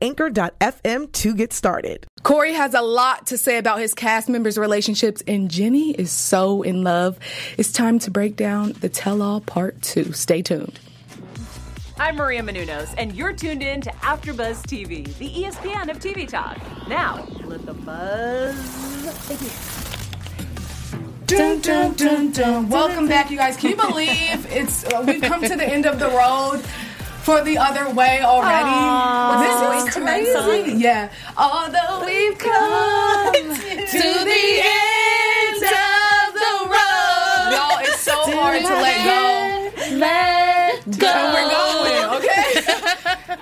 [0.00, 2.06] anchor.fm to get started.
[2.22, 6.62] Corey has a lot to say about his cast members' relationships, and Jenny is so
[6.62, 7.18] in love.
[7.58, 10.12] It's time to break down the tell all part two.
[10.12, 10.78] Stay tuned.
[11.98, 16.58] I'm Maria Menounos, and you're tuned in to AfterBuzz TV, the ESPN of TV talk.
[16.88, 19.50] Now, let the buzz begin.
[21.26, 22.68] Dun, dun, dun, dun.
[22.68, 23.56] Welcome back, you guys.
[23.56, 26.62] Can you believe it's uh, we've come to the end of the road
[27.22, 28.68] for the other way already?
[28.68, 29.38] Aww.
[29.42, 30.72] this is crazy.
[30.78, 31.08] Yeah.
[31.36, 39.04] Although we've come to the end of the road, y'all, it's so hard to let
[39.06, 39.96] go.
[39.96, 41.06] Let go.
[41.06, 41.71] And we're going?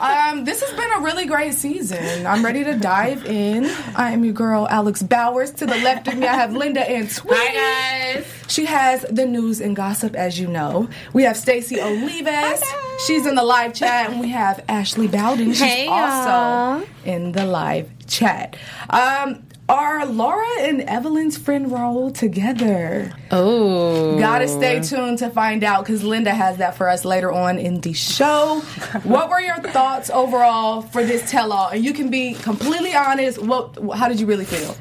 [0.01, 2.27] Um, this has been a really great season.
[2.27, 3.67] I'm ready to dive in.
[3.95, 5.51] I am your girl, Alex Bowers.
[5.53, 7.37] To the left of me, I have Linda and Tweety.
[7.41, 8.27] Hi guys.
[8.49, 10.89] She has the news and gossip, as you know.
[11.13, 12.63] We have Stacey Olives.
[13.07, 15.49] She's in the live chat, and we have Ashley Bowden.
[15.53, 18.57] She's Hey, also in the live chat.
[18.89, 23.13] Um, are Laura and Evelyn's friend role together?
[23.31, 24.19] Oh.
[24.19, 27.81] Gotta stay tuned to find out because Linda has that for us later on in
[27.81, 28.61] the show.
[29.05, 31.69] what were your thoughts overall for this tell all?
[31.69, 33.41] And you can be completely honest.
[33.41, 33.79] What?
[33.97, 34.77] How did you really feel?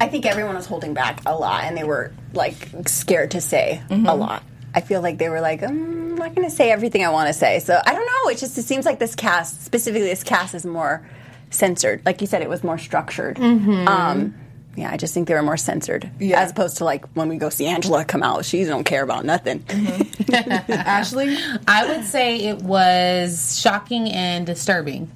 [0.00, 3.82] I think everyone was holding back a lot and they were like scared to say
[3.90, 4.06] Mm-hmm.
[4.06, 4.42] a lot.
[4.74, 7.28] I feel like they were like, "Mm, I'm not going to say everything I want
[7.28, 7.58] to say.
[7.60, 8.30] So I don't know.
[8.30, 11.06] It just it seems like this cast, specifically this cast, is more
[11.54, 12.02] censored.
[12.04, 13.38] Like you said, it was more structured.
[13.40, 14.34] Um,
[14.76, 16.22] yeah, I just think they were more censored Mm-hmm.
[16.24, 16.40] Yeah.
[16.40, 18.44] as opposed to like when we go see Angela come out.
[18.44, 19.60] She don't care about nothing.
[19.60, 20.72] Mm-hmm.
[20.72, 21.36] Ashley,
[21.68, 25.10] I would say it was shocking and disturbing.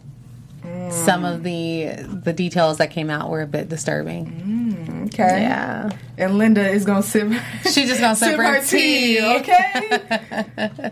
[0.64, 0.92] Mm.
[0.92, 5.06] Some of the the details that came out were a bit disturbing.
[5.06, 5.90] okay, Yeah.
[6.16, 7.32] and Linda is gonna sip.
[7.64, 9.20] She's just gonna sip her tea.
[9.38, 10.00] okay.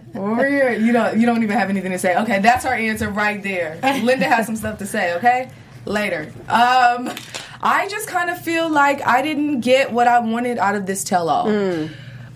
[0.15, 2.17] Over here, you don't you don't even have anything to say.
[2.17, 3.79] Okay, that's our answer right there.
[4.03, 5.15] Linda has some stuff to say.
[5.17, 5.51] Okay,
[5.85, 6.33] later.
[6.49, 7.11] Um,
[7.61, 11.03] I just kind of feel like I didn't get what I wanted out of this
[11.05, 11.49] tell-all.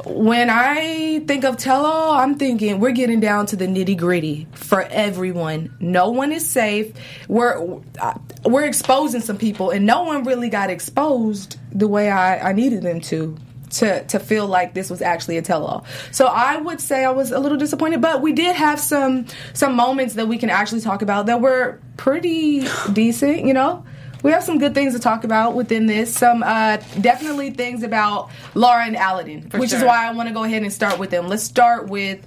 [0.04, 5.74] When I think of tell-all, I'm thinking we're getting down to the nitty-gritty for everyone.
[5.80, 6.94] No one is safe.
[7.28, 7.80] We're
[8.44, 12.82] we're exposing some people, and no one really got exposed the way I, I needed
[12.82, 13.36] them to
[13.72, 15.84] to to feel like this was actually a tell-all.
[16.12, 19.76] So I would say I was a little disappointed, but we did have some some
[19.76, 23.84] moments that we can actually talk about that were pretty decent, you know.
[24.22, 26.14] We have some good things to talk about within this.
[26.14, 30.44] Some uh, definitely things about Laura and Aladdin, which is why I want to go
[30.44, 31.28] ahead and start with them.
[31.28, 32.24] Let's start with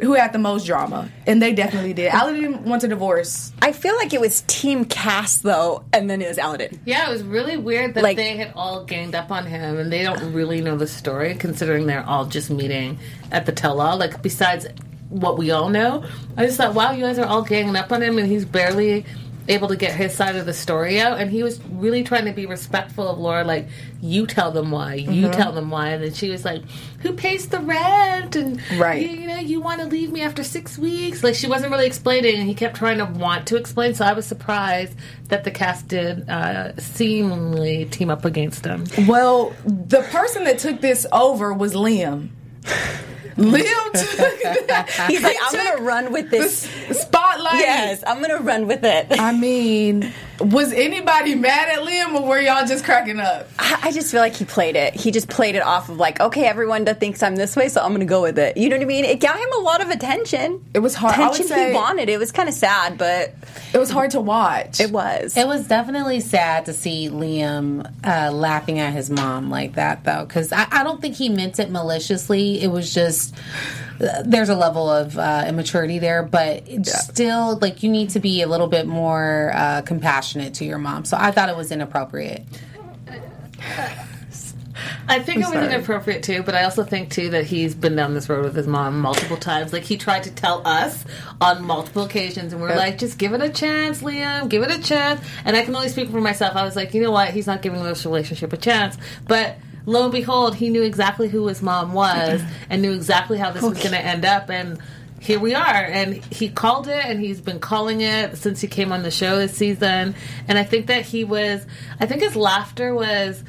[0.00, 2.12] who had the most drama, and they definitely did.
[2.12, 3.52] Aladdin wants a divorce.
[3.62, 6.80] I feel like it was Team Cast though, and then it was Aladdin.
[6.84, 9.92] Yeah, it was really weird that Like- they had all ganged up on him and
[9.92, 12.98] they don't really know the story, considering they're all just meeting
[13.30, 13.96] at the tell all.
[13.96, 14.66] Like, besides
[15.10, 16.02] what we all know,
[16.36, 19.04] I just thought, wow, you guys are all ganging up on him and he's barely
[19.48, 21.20] able to get his side of the story out.
[21.20, 23.68] And he was really trying to be respectful of Laura, like,
[24.00, 25.88] you tell them why, you tell them why.
[25.90, 26.62] And then she was like,
[27.00, 28.36] who pays the rent?
[28.36, 29.02] And, Right.
[29.02, 31.22] you, you know, you want to leave me after six weeks.
[31.22, 33.94] Like, she wasn't really explaining, and he kept trying to want to explain.
[33.94, 34.94] So I was surprised
[35.28, 38.84] that the cast did uh, seemingly team up against him.
[39.06, 42.28] Well, the person that took this over was Liam.
[43.36, 43.46] Took
[45.08, 46.68] He's like, I'm gonna run with this.
[46.92, 47.60] spotlight.
[47.60, 49.06] Yes, I'm gonna run with it.
[49.18, 53.48] I mean, was anybody mad at Liam, or were y'all just cracking up?
[53.58, 54.94] I I just feel like he played it.
[54.94, 57.82] He just played it off of like, okay, everyone that thinks I'm this way, so
[57.82, 58.56] I'm gonna go with it.
[58.56, 59.04] You know what I mean?
[59.04, 60.64] It got him a lot of attention.
[60.74, 61.14] It was hard.
[61.14, 62.08] I would Attention say he wanted.
[62.08, 63.34] It was kind of sad, but
[63.72, 64.80] it was hard to watch.
[64.80, 65.36] it was.
[65.36, 70.24] It was definitely sad to see Liam uh, laughing at his mom like that, though,
[70.24, 72.60] because I, I don't think he meant it maliciously.
[72.60, 73.34] It was just
[74.24, 78.42] there's a level of uh, immaturity there, but it's still like you need to be
[78.42, 81.04] a little bit more uh, compassionate to your mom.
[81.04, 82.44] So I thought it was inappropriate.
[85.06, 85.66] I think it was sorry.
[85.66, 88.66] inappropriate too, but I also think too that he's been down this road with his
[88.66, 89.72] mom multiple times.
[89.72, 91.04] Like he tried to tell us
[91.40, 92.78] on multiple occasions, and we're Yep.
[92.78, 94.48] like, "Just give it a chance, Liam.
[94.48, 96.56] Give it a chance." And I can only speak for myself.
[96.56, 97.30] I was like, you know what?
[97.30, 98.96] He's not giving this relationship a chance,
[99.28, 99.56] but.
[99.86, 102.40] Lo and behold, he knew exactly who his mom was
[102.70, 104.78] and knew exactly how this was going to end up, and
[105.24, 105.62] here we are.
[105.64, 109.38] And he called it, and he's been calling it since he came on the show
[109.38, 110.14] this season.
[110.46, 111.66] And I think that he was,
[111.98, 113.42] I think his laughter was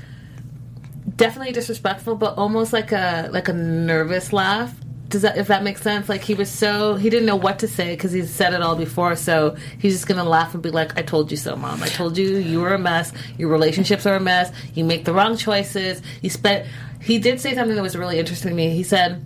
[1.17, 4.73] definitely disrespectful, but almost like a like a nervous laugh.
[5.09, 6.07] Does that if that makes sense?
[6.07, 8.77] Like he was so he didn't know what to say because he's said it all
[8.77, 11.83] before, so he's just gonna laugh and be like, "I told you so, mom.
[11.83, 13.11] I told you you were a mess.
[13.37, 14.51] Your relationships are a mess.
[14.73, 16.01] You make the wrong choices.
[16.21, 16.67] You spent."
[17.01, 18.69] He did say something that was really interesting to me.
[18.71, 19.23] He said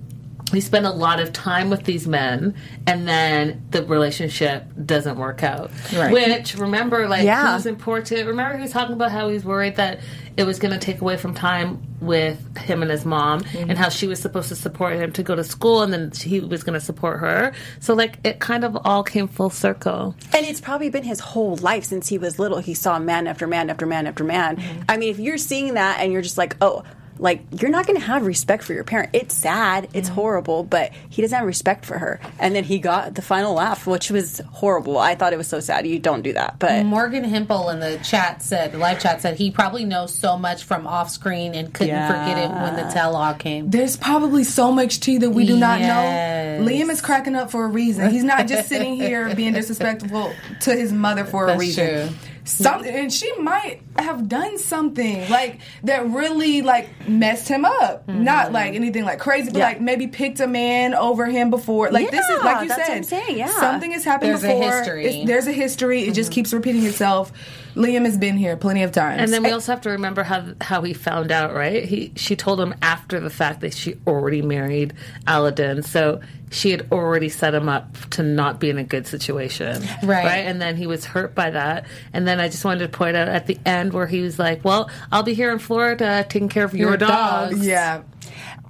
[0.51, 2.56] we spend a lot of time with these men
[2.88, 6.12] and then the relationship doesn't work out Right.
[6.12, 7.54] which remember like Yeah.
[7.54, 10.00] who's important remember he was talking about how he's worried that
[10.38, 13.69] it was going to take away from time with him and his mom Mm-hmm.
[13.69, 16.40] and how she was supposed to support him to go to school and then he
[16.40, 20.46] was going to support her so like it kind of all came full circle And
[20.46, 22.60] it's probably been his whole life since he was little.
[22.60, 24.57] He saw man after man after man after man.
[24.57, 24.81] Mm-hmm.
[24.88, 26.84] I mean, if you're seeing that and you're just like, oh,
[27.19, 29.10] like you're not going to have respect for your parent.
[29.13, 30.16] It's sad, it's Mm-hmm.
[30.16, 32.19] horrible, but he doesn't have respect for her.
[32.39, 34.98] And then he got the final laugh, which was horrible.
[34.98, 35.86] I thought it was so sad.
[35.86, 39.38] You don't do that, but Morgan Hempel in the chat said, the live chat said,
[39.38, 42.07] he probably knows so much from off screen and couldn't Yeah.
[42.07, 43.69] forget it when the tell all came.
[43.69, 46.60] There's probably so much tea that we do not Yes.
[46.62, 46.65] know.
[46.65, 48.10] Liam is cracking up for a reason.
[48.10, 52.07] He's not just sitting here being disrespectful to his mother for a reason.
[52.10, 52.15] true.
[52.50, 58.07] Something, and she might have done something like that really like messed him up.
[58.07, 58.24] Mm-hmm.
[58.24, 59.66] Not like anything like crazy, but Yeah.
[59.68, 61.92] like maybe picked a man over him before.
[61.92, 63.60] Like this is like you that's said, what I'm saying, yeah.
[63.60, 65.06] something has happened There's a history.
[65.06, 66.01] It's- there's a history.
[66.01, 66.13] It Mm-hmm.
[66.13, 67.31] just keeps repeating itself.
[67.75, 69.22] Liam has been here plenty of times.
[69.22, 72.36] and then we also have to remember how how he found out right he she
[72.36, 74.94] told him after the fact that she already married
[75.28, 76.19] Aladdin so
[76.51, 80.25] she had already set him up to not be in a good situation Right.
[80.25, 83.16] right and then he was hurt by that and then I just wanted to point
[83.16, 86.50] out at the end where he was like well I'll be here in Florida taking
[86.50, 88.01] care of your, your dogs dog, yeah.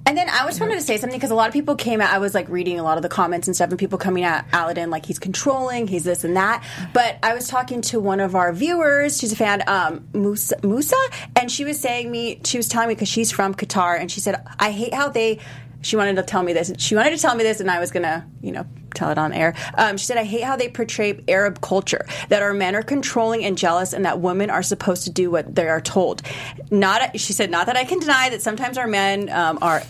[0.06, 2.10] And then I just wanted to say something because a lot of people came at.
[2.10, 4.46] I was like reading a lot of the comments and stuff, and people coming at
[4.50, 6.64] Aladdin like he's controlling, he's this and that.
[6.94, 9.18] But I was talking to one of our viewers.
[9.18, 10.96] She's a fan, um, Musa, Musa,
[11.36, 12.40] and she was saying me.
[12.44, 15.38] She was telling me because she's from Qatar, and she said, "I hate how they."
[15.82, 16.72] She wanted to tell me this.
[16.78, 19.32] She wanted to tell me this, and I was gonna, you know, tell it on
[19.32, 19.54] air.
[19.74, 23.44] Um, she said, "I hate how they portray Arab culture that our men are controlling
[23.44, 26.22] and jealous, and that women are supposed to do what they are told."
[26.70, 29.82] Not, she said, not that I can deny that sometimes our men um, are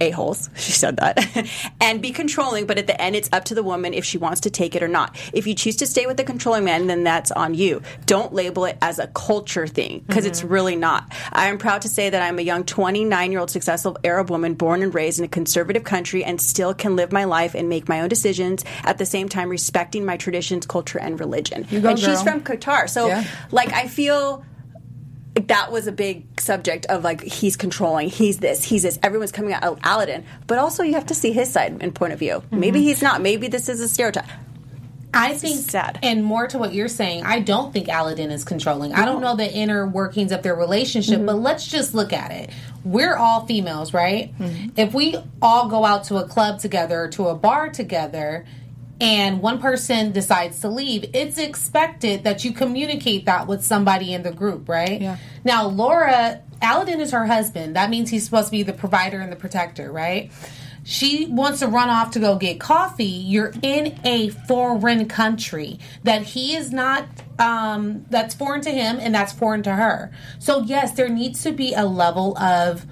[0.00, 0.48] a-holes.
[0.60, 1.18] She said that.
[1.80, 4.40] And be controlling but at the end it's up to the woman if she wants
[4.42, 5.16] to take it or not.
[5.32, 7.82] If you choose to stay with the controlling man then that's on you.
[8.06, 10.52] Don't label it as a culture thing because it's mm-hmm.
[10.52, 11.10] really not.
[11.32, 14.54] I am proud to say that i'm a young 29 year old successful arab woman
[14.54, 17.88] born and raised in a conservative country and still can live my life and make
[17.88, 21.66] my own decisions at the same time respecting my traditions culture and religion.
[21.70, 23.24] Go, and she's from qatar so Yeah.
[23.50, 24.44] like i feel
[25.48, 28.98] that was a big subject of like he's controlling, he's this, he's this.
[29.02, 32.18] Everyone's coming at Aladdin, but also you have to see his side and point of
[32.18, 32.34] view.
[32.34, 32.60] Mm-hmm.
[32.60, 33.20] Maybe he's not.
[33.20, 34.26] Maybe this is a stereotype.
[35.12, 35.98] I think, sad.
[36.04, 38.92] and more to what you're saying, I don't think Aladdin is controlling.
[38.92, 41.26] I don't know the inner workings of their relationship, mm-hmm.
[41.26, 42.50] but let's just look at it.
[42.84, 44.32] We're all females, right?
[44.38, 44.68] Mm-hmm.
[44.76, 48.46] If we all go out to a club together, to a bar together,
[49.00, 54.22] and one person decides to leave, it's expected that you communicate that with somebody in
[54.22, 55.00] the group, right?
[55.00, 55.16] Yeah.
[55.42, 57.76] Now, Laura, Aladdin is her husband.
[57.76, 60.30] That means he's supposed to be the provider and the protector, right?
[60.84, 63.04] She wants to run off to go get coffee.
[63.04, 67.06] You're in a foreign country that he is not,
[67.38, 70.10] um, that's foreign to him and that's foreign to her.
[70.38, 72.86] So, yes, there needs to be a level of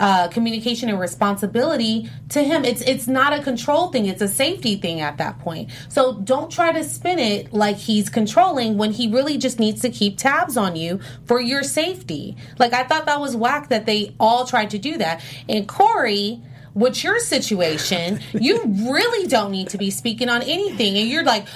[0.00, 2.64] uh, communication and responsibility to him.
[2.64, 5.70] It's it's not a control thing; it's a safety thing at that point.
[5.90, 9.90] So don't try to spin it like he's controlling when he really just needs to
[9.90, 12.36] keep tabs on you for your safety.
[12.58, 15.22] Like I thought that was whack that they all tried to do that.
[15.48, 16.42] And Corey.
[16.72, 20.96] With your situation, you really don't need to be speaking on anything.
[20.96, 21.46] And you're like,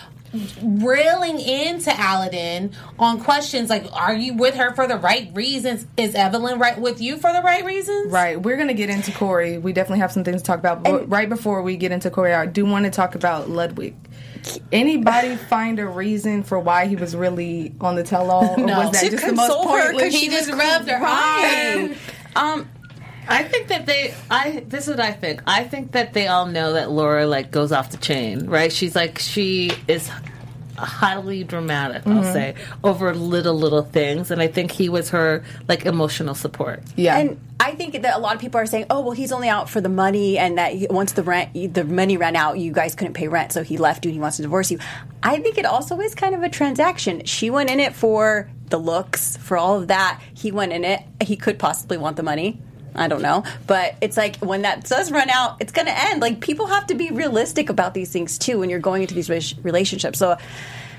[0.62, 5.86] railing into Aladdin on questions like, "Are you with her for the right reasons?
[5.96, 8.40] Is Evelyn right with you for the right reasons?" Right.
[8.40, 9.58] We're going to get into Corey.
[9.58, 10.82] We definitely have some things to talk about.
[10.82, 13.94] But right before we get into Corey, I do want to talk about Ludwig.
[14.72, 18.54] Anybody find a reason for why he was really on the tell all?
[18.60, 18.78] Or No.
[18.80, 20.14] was that To just the most console her pointless?
[20.14, 21.94] He just rubbed her arm.
[22.36, 22.68] Um,
[23.28, 24.14] I think that they.
[24.30, 25.42] I this is what I think.
[25.46, 28.72] I think that they all know that Laura like goes off the chain, right?
[28.72, 30.10] She's like she is
[30.76, 32.06] highly dramatic.
[32.06, 32.32] I'll mm-hmm.
[32.32, 36.82] say over little little things, and I think he was her like emotional support.
[36.96, 37.18] yeah.
[37.18, 39.70] and I think that a lot of people are saying, "Oh, well, he's only out
[39.70, 42.94] for the money, and that he, once the rent, the money ran out, you guys
[42.94, 44.78] couldn't pay rent, so he left you, and he wants to divorce you."
[45.22, 47.24] I think it also is kind of a transaction.
[47.24, 50.20] She went in it for the looks, for all of that.
[50.34, 51.02] He went in it.
[51.22, 52.60] He could possibly want the money.
[52.94, 53.44] I don't know.
[53.66, 56.20] But it's like when that does run out, it's going to end.
[56.20, 59.28] Like people have to be realistic about these things too when you're going into these
[59.28, 60.18] rela- relationships.
[60.18, 60.36] So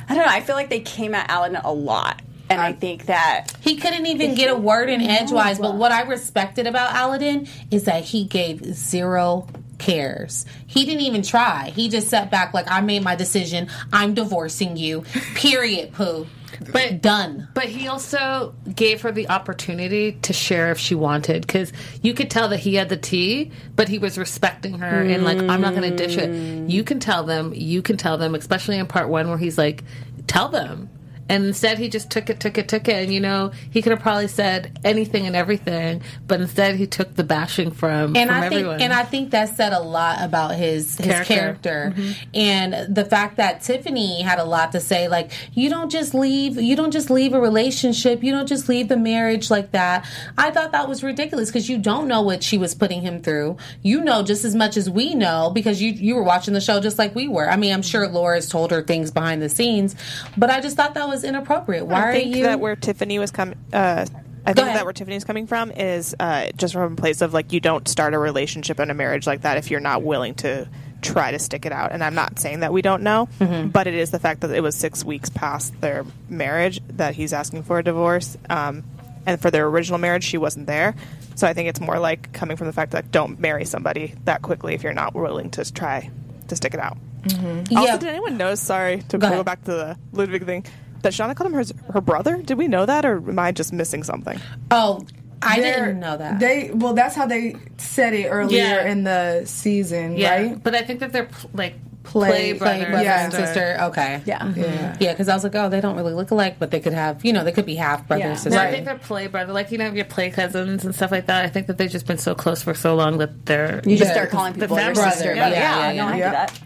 [0.08, 0.32] I don't know.
[0.32, 2.22] I feel like they came at Alan a lot.
[2.48, 5.58] And I think that He couldn't even get a word in edgewise.
[5.58, 10.46] But what I respected about Aladdin is that he gave zero cares.
[10.68, 11.72] He didn't even try.
[11.76, 13.70] He just sat back like I made my decision.
[13.92, 15.04] I'm divorcing you.
[15.36, 15.94] Period.
[15.94, 16.28] Pooh.
[16.72, 17.50] But Done.
[17.54, 22.32] But he also gave her the opportunity to share if she wanted, because you could
[22.32, 25.76] tell that he had the tea, but he was respecting her and like, I'm not
[25.76, 26.70] going to dish it.
[26.70, 27.54] You can tell them.
[27.54, 29.84] You can tell them, especially in part one where he's like,
[30.28, 30.90] tell them.
[31.28, 33.04] And instead, he just took it, took it, took it.
[33.04, 37.16] And you know, he could have probably said anything and everything, but instead, he took
[37.16, 38.82] the bashing from and from I think everyone.
[38.82, 41.34] and I think that said a lot about his his Character.
[41.34, 42.30] character, mm-hmm.
[42.34, 45.08] and the fact that Tiffany had a lot to say.
[45.08, 48.88] Like you don't just leave, you don't just leave a relationship, you don't just leave
[48.88, 50.08] the marriage like that.
[50.38, 53.58] I thought that was ridiculous because you don't know what she was putting him through.
[53.82, 56.80] You know just as much as we know because you you were watching the show
[56.80, 57.50] just like we were.
[57.50, 59.96] I mean, I'm sure Laura's told her things behind the scenes,
[60.38, 61.86] but I just thought that was inappropriate.
[61.86, 62.44] Why I think are you?
[62.44, 63.58] that where Tiffany was coming.
[63.74, 64.06] Uh,
[64.48, 64.78] I Go think ahead.
[64.80, 67.88] that where Tiffany's coming from is uh, just from a place of like you don't
[67.88, 70.68] start a relationship and a marriage like that if you're not willing to
[71.02, 71.92] try to stick it out.
[71.92, 73.70] And I'm not saying that we don't know, Mm-hmm.
[73.70, 77.34] but it is the fact that it was six weeks past their marriage that he's
[77.34, 78.38] asking for a divorce.
[78.50, 78.84] Um,
[79.26, 80.94] and for their original marriage, she wasn't there.
[81.34, 84.44] So I think it's more like coming from the fact that don't marry somebody that
[84.44, 86.12] quickly if you're not willing to try
[86.50, 86.98] to stick it out.
[87.26, 88.54] Also, yeah, did anyone know?
[88.54, 90.64] Sorry to Go go, back to the Ludwig thing.
[91.06, 92.38] That Shauna called him her, her brother.
[92.42, 94.40] Did we know that, or am I just missing something?
[94.72, 95.06] oh,
[95.42, 96.40] I They're- didn't know that.
[96.40, 98.88] They well, that's how they said it earlier Yeah.
[98.88, 100.64] in the season, yeah, right?
[100.64, 102.88] but I think that they're pl- like Play- play, Play brothers.
[102.90, 103.24] brother Yeah.
[103.26, 103.78] and sister.
[103.82, 104.22] Okay.
[104.26, 104.52] yeah.
[104.56, 104.96] Yeah.
[105.00, 107.26] Yeah, because I was like, oh, they don't really look alike, but they could have,
[107.26, 108.30] you know, they could be half brother Yeah.
[108.30, 108.58] and sister.
[108.58, 111.26] No, I think they're play brother, like you know your play cousins and stuff like
[111.28, 111.44] that.
[111.46, 114.12] I think that they've just been so close for so long that they're You just
[114.12, 115.36] start calling The people your family sister.
[115.36, 115.56] brother.
[115.56, 116.26] Yeah, Yeah, yeah, yeah, no, I yeah.
[116.26, 116.60] do that.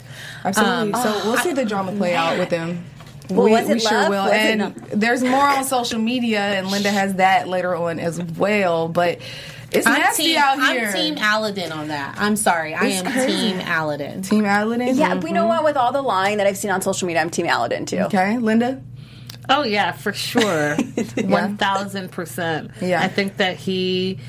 [0.45, 0.93] Absolutely.
[1.01, 2.85] so um, we'll see the drama play out with them.
[3.29, 4.25] Well, we, was it we sure will.
[4.25, 4.89] Was it and not?
[4.89, 8.87] there's more on social media, and Linda has that later on as well.
[8.87, 9.19] But
[9.71, 10.87] it's I'm nasty team, out here.
[10.87, 12.15] I'm team Aladdin on that.
[12.17, 12.73] I'm sorry.
[12.73, 13.27] I am crazy.
[13.27, 14.21] team Aladdin.
[14.23, 14.95] Team Aladdin.
[14.95, 15.49] Yeah, we know mm-hmm.
[15.49, 15.63] what?
[15.63, 17.99] With all the lying that I've seen on social media, I'm Team Aladdin too.
[17.99, 18.81] Okay, Linda.
[19.47, 20.75] Oh yeah, for sure,
[21.23, 22.71] one thousand percent.
[22.81, 23.01] Yeah.
[23.01, 24.19] I think that he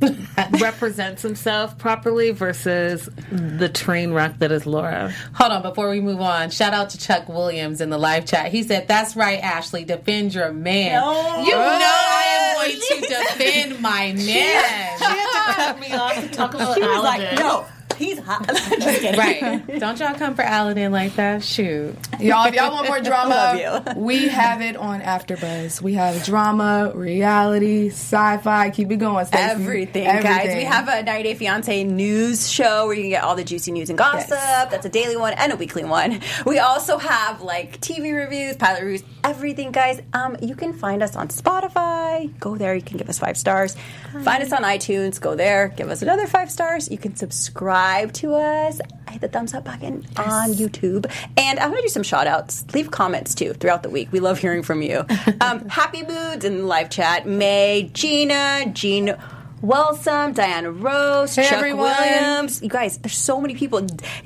[0.60, 5.12] represents himself properly versus the train wreck that is Laura.
[5.34, 8.50] Hold on, before we move on, shout out to Chuck Williams in the live chat.
[8.50, 11.02] He said, That's right, Ashley, defend your man.
[11.44, 14.98] You know I am going to defend my man.
[14.98, 17.66] She had to cut me off to talk about He was like, no,
[18.00, 18.48] he's hot.
[18.80, 19.78] Just right.
[19.78, 21.44] Don't y'all come for Aladdin like that?
[21.44, 21.94] Shoot.
[22.18, 25.80] Y'all, if y'all want more drama, we have it on AfterBuzz.
[25.80, 28.70] We have drama, reality, sci-fi.
[28.70, 29.42] Keep it going, Stacey.
[29.42, 30.54] Everything, guys.
[30.54, 33.72] We have a 90 Day Fiance news show where you can get all the juicy
[33.72, 34.30] news and gossip.
[34.30, 34.70] Yes.
[34.70, 36.20] That's a daily one and a weekly one.
[36.46, 40.00] We also have like TV reviews, pilot reviews, everything, guys.
[40.12, 42.36] Um, you can find us on Spotify.
[42.40, 42.74] Go there.
[42.74, 43.76] You can give us five stars.
[44.24, 45.20] Find us on iTunes.
[45.20, 45.68] Go there.
[45.68, 46.90] Give us another five stars.
[46.90, 48.80] You can subscribe to us.
[49.10, 51.10] Hit the thumbs up button on YouTube.
[51.36, 52.64] And I'm going to do some shout outs.
[52.74, 54.12] Leave comments too throughout the week.
[54.12, 55.04] We love hearing from you.
[55.42, 57.26] Um, happy Moods in the live chat.
[57.26, 59.16] May, Gina, Jean.
[59.62, 61.90] Wellsome, Diana Rose, Hey, Chuck everyone.
[61.98, 62.62] Williams.
[62.62, 63.80] You guys, there's so many people.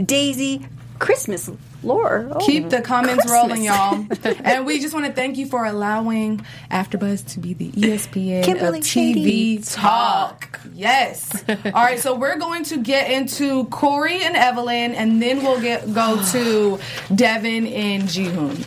[0.05, 0.67] Daisy,
[0.99, 1.51] Christmas,
[1.85, 2.29] Lore.
[2.33, 3.33] Oh, Keep the comments Christmas.
[3.33, 4.07] rolling, y'all.
[4.45, 8.79] and we just want to thank you for allowing AfterBuzz to be the ESPN Kimberly
[8.81, 9.59] of Shady.
[9.59, 10.61] TV talk.
[10.75, 11.45] Yes.
[11.49, 15.93] All right, so we're going to get into Corey and Evelyn, and then we'll get
[15.95, 16.79] go to
[17.15, 18.65] Devin and Jihoon.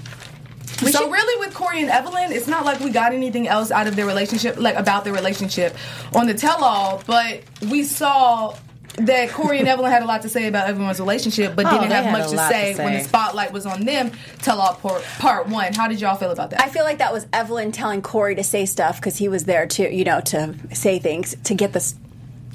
[0.92, 3.96] So really, with Corey and Evelyn, it's not like we got anything else out of
[3.96, 5.76] their relationship, like about their relationship,
[6.14, 7.02] on the tell-all.
[7.08, 8.56] But we saw
[8.98, 11.92] that Corey and Evelyn had a lot to say about everyone's relationship, but Oh, didn't
[11.92, 14.12] have much to lot to say, when the spotlight was on them.
[14.42, 15.74] Tell-all part, part one.
[15.74, 16.62] How did y'all feel about that?
[16.62, 19.68] I feel like that was Evelyn telling Corey to say stuff because he was there
[19.68, 21.96] to, you know, to say things to get this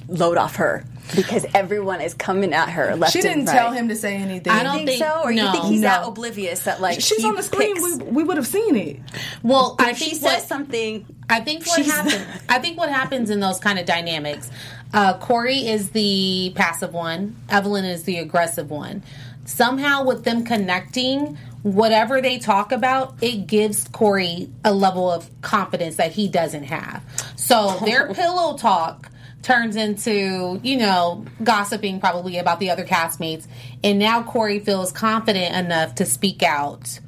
[0.08, 0.84] load off her
[1.16, 3.56] because everyone is coming at her left she didn't right.
[3.56, 4.52] tell him to say anything.
[4.52, 7.24] I don't think, think- so, or you think he's that oblivious that like She's he
[7.28, 7.74] on the screen.
[7.74, 9.00] picks- We, we would have seen it.
[9.42, 11.06] Well, But I if she think says what, something.
[11.30, 12.26] I think what happens.
[12.48, 14.50] I think what happens in those kind of dynamics.
[14.92, 17.36] Uh, Corey is the passive one.
[17.48, 19.02] Evelyn is the aggressive one.
[19.44, 25.96] Somehow, with them connecting, whatever they talk about, it gives Corey a level of confidence
[25.96, 27.02] that he doesn't have.
[27.36, 29.10] So their pillow talk
[29.42, 33.46] turns into, you know, gossiping probably about the other castmates.
[33.82, 37.00] And now Corey feels confident enough to speak out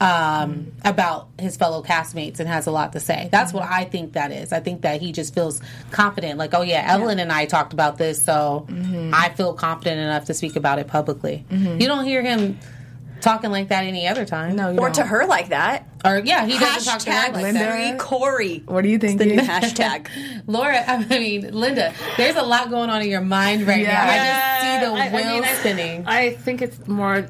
[0.00, 3.28] um, about his fellow castmates and has a lot to say.
[3.32, 3.74] That's what mm-hmm.
[3.74, 4.52] I think that is.
[4.52, 5.60] I think that he just feels
[5.90, 6.38] confident.
[6.38, 9.12] Like, oh yeah, Evelyn and I talked about this, so mm-hmm.
[9.14, 11.44] I feel confident enough to speak about it publicly.
[11.50, 11.80] Mm-hmm.
[11.80, 12.58] You don't hear him
[13.22, 14.56] talking like that any other time.
[14.56, 14.94] No, you Or don't.
[14.96, 15.88] to her like that.
[16.04, 17.58] Or yeah, he doesn't talk to her Hashtag like Linda.
[17.60, 17.98] that.
[17.98, 18.62] Corey.
[18.66, 19.18] What do you think?
[19.18, 20.08] The new hashtag.
[20.46, 24.02] Laura, I mean Linda, there's a lot going on in your mind right now.
[24.02, 26.04] I just see the I- I wheels mean, I- spinning.
[26.06, 27.28] I think it's more.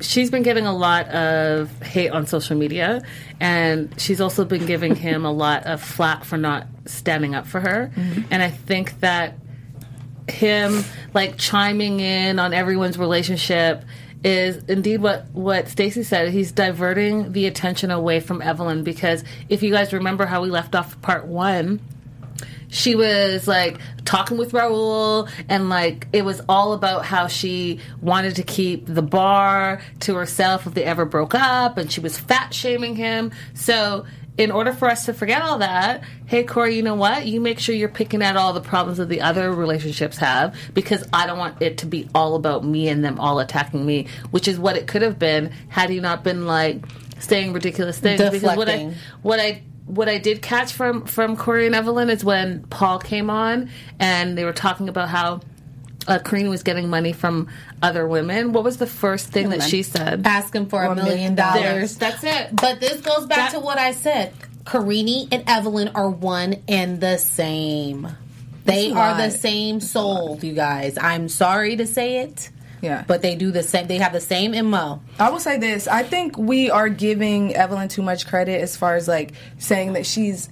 [0.00, 3.02] She's been getting a lot of hate on social media,
[3.40, 7.60] and she's also been giving him a lot of flack for not standing up for
[7.60, 7.92] her.
[7.94, 8.22] Mm-hmm.
[8.30, 9.38] And I think that
[10.28, 10.82] him
[11.12, 13.84] like chiming in on everyone's relationship
[14.24, 16.30] is indeed what what Stacy said.
[16.30, 20.74] He's diverting the attention away from Evelyn because if you guys remember how we left
[20.74, 21.80] off part one,
[22.74, 28.34] she was like talking with Raul and like it was all about how she wanted
[28.36, 32.52] to keep the bar to herself if they ever broke up and she was fat
[32.52, 33.30] shaming him.
[33.54, 37.26] So in order for us to forget all that, hey Corey, you know what?
[37.26, 41.06] You make sure you're picking out all the problems that the other relationships have because
[41.12, 44.48] I don't want it to be all about me and them all attacking me, which
[44.48, 46.84] is what it could have been had he not been like
[47.20, 48.20] saying ridiculous things.
[48.20, 48.94] Because what I Deflecting.
[49.22, 53.30] what I what I did catch from from Corey and Evelyn is when Paul came
[53.30, 55.40] on and they were talking about how
[56.06, 57.48] uh, Karine was getting money from
[57.82, 58.52] other women.
[58.52, 60.26] What was the first thing that she said?
[60.26, 61.96] asking for a One million million dollars.
[61.96, 62.54] That's it.
[62.56, 64.32] But this goes back That- to what I said.
[64.64, 68.08] Karine and Evelyn are one and the same.
[68.64, 70.96] They are the same soul, you guys.
[70.98, 72.48] I'm sorry to say it.
[72.84, 73.04] Yeah.
[73.06, 75.02] But they do the same they have the same MO.
[75.18, 75.88] I will say this.
[75.88, 80.06] I think we are giving Evelyn too much credit as far as like saying that
[80.06, 80.48] she's,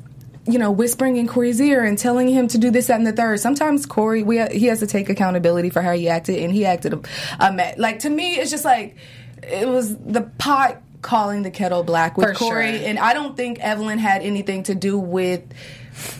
[0.46, 3.12] you know, whispering in Corey's ear and telling him to do this, that, and the
[3.12, 3.38] third.
[3.40, 6.94] Sometimes Corey, we he has to take accountability for how he acted, and he acted
[6.94, 8.36] a, like to me.
[8.36, 8.96] It's just like
[9.42, 12.88] it was the pot calling the kettle black with For Corey, sure.
[12.88, 15.42] and I don't think Evelyn had anything to do with.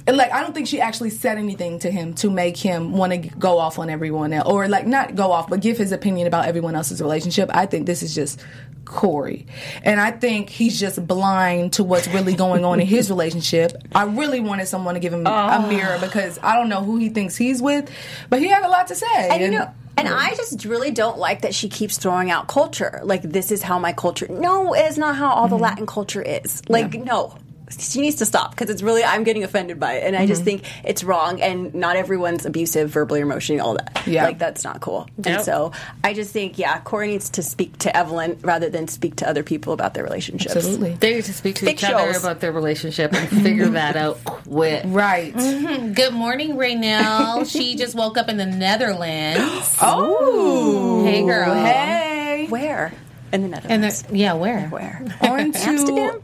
[0.07, 3.19] Like I don't think she actually said anything to him to make him want to
[3.19, 6.47] go off on everyone else, or like not go off, but give his opinion about
[6.47, 7.51] everyone else's relationship.
[7.53, 8.41] I think this is just
[8.85, 9.47] Corey,
[9.85, 13.73] and I think he's just blind to what's really going on in his relationship.
[13.95, 17.09] I really wanted someone to give him a mirror because I don't know who he
[17.09, 17.91] thinks he's with,
[18.29, 19.29] but he had a lot to say.
[19.31, 23.01] And you know, and I just really don't like that she keeps throwing out culture.
[23.05, 24.27] Like this is how my culture.
[24.29, 25.63] No, it's not how all the Mm-hmm.
[25.63, 26.63] Latin culture is.
[26.69, 27.37] Like no.
[27.79, 30.29] She needs to stop because it's really I'm getting offended by it, and I Mm-hmm.
[30.29, 31.41] just think it's wrong.
[31.43, 34.03] And not everyone's abusive, verbally, or emotionally, all that.
[34.07, 34.25] Yeah.
[34.25, 35.09] like that's not cool.
[35.25, 35.73] And so
[36.05, 39.43] I just think, yeah, Corey needs to speak to Evelyn rather than speak to other
[39.43, 40.55] people about their relationships.
[40.57, 43.97] absolutely They need to speak to Thick each other about their relationship and figure that
[43.97, 44.83] out quick.
[44.87, 45.33] right.
[45.35, 47.51] Good morning, Raynell.
[47.51, 49.77] she just woke up in the Netherlands.
[49.81, 51.55] Oh, Hey girl.
[51.55, 52.47] hey.
[52.49, 52.93] Where
[53.33, 54.03] in the Netherlands?
[54.03, 54.69] the, yeah, where?
[54.69, 55.03] Where?
[55.23, 56.23] On to Amsterdam?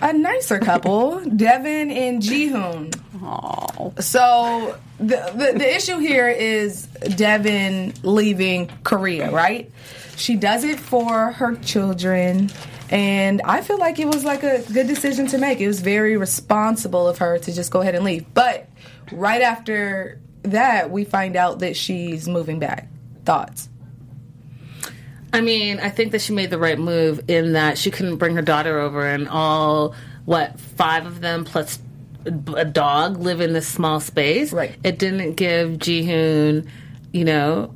[0.00, 2.92] A nicer couple, Devin and Jihoon.
[4.02, 9.70] So the, the the issue here is Devin leaving Korea, right?
[10.16, 12.50] She does it for her children,
[12.90, 15.60] and I feel like it was like a good decision to make.
[15.60, 18.26] It was very responsible of her to just go ahead and leave.
[18.34, 18.68] But
[19.12, 22.88] right after that, we find out that she's moving back.
[23.24, 23.68] Thoughts?
[25.32, 28.34] I mean, I think that she made the right move in that she couldn't bring
[28.36, 31.78] her daughter over, and all what five of them plus
[32.56, 34.52] a dog live in this small space.
[34.52, 34.76] Right.
[34.84, 36.68] It didn't give Jihoon,
[37.12, 37.74] you know,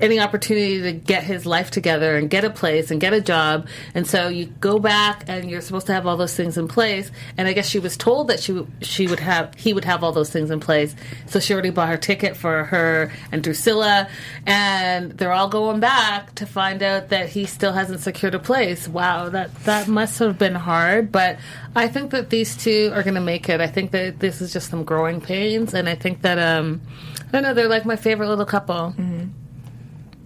[0.00, 3.68] any opportunity to get his life together and get a place and get a job.
[3.94, 7.10] And so you go back and you're supposed to have all those things in place.
[7.36, 10.12] And I guess she was told that she she would have he would have all
[10.12, 10.94] those things in place.
[11.26, 14.08] So she already bought her ticket for her and Drascilla,
[14.46, 18.88] and they're all going back to find out that he still hasn't secured a place.
[18.88, 21.12] Wow, that that must have been hard.
[21.12, 21.38] But
[21.74, 23.60] I think that these two are going to make it.
[23.60, 26.80] I think that this is just some growing pains, and I think that um.
[27.28, 27.54] I don't know.
[27.54, 28.94] They're like my favorite little couple.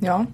[0.01, 0.27] No.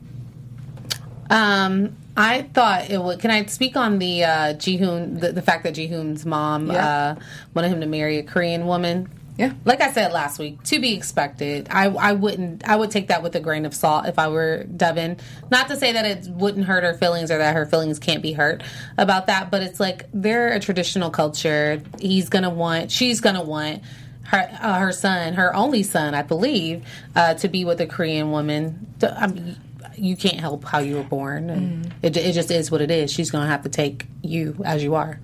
[1.29, 3.19] Um, I thought it would.
[3.21, 6.87] Can I speak on the uh, Jihoon, the, the fact that Jihoon's mom Yeah.
[6.87, 7.15] uh,
[7.55, 9.11] wanted him to marry a Korean woman?
[9.37, 9.53] Yeah.
[9.67, 11.69] Like I said last week, to be expected.
[11.71, 12.67] I, I wouldn't.
[12.67, 15.19] I would take that with a grain of salt if I were Devin.
[15.51, 18.33] Not to say that it wouldn't hurt her feelings or that her feelings can't be
[18.33, 18.63] hurt
[18.97, 21.83] about that, but it's like they're a traditional culture.
[22.01, 22.91] He's gonna want.
[22.91, 23.83] She's gonna want.
[24.29, 26.85] Her, uh, her son, her only son, I believe,
[27.15, 28.87] uh, to be with a Korean woman.
[29.03, 29.57] I mean,
[29.97, 33.13] you can't help how you were born, and it, it just is what it is.
[33.13, 35.21] She's gonna have to take you as you are.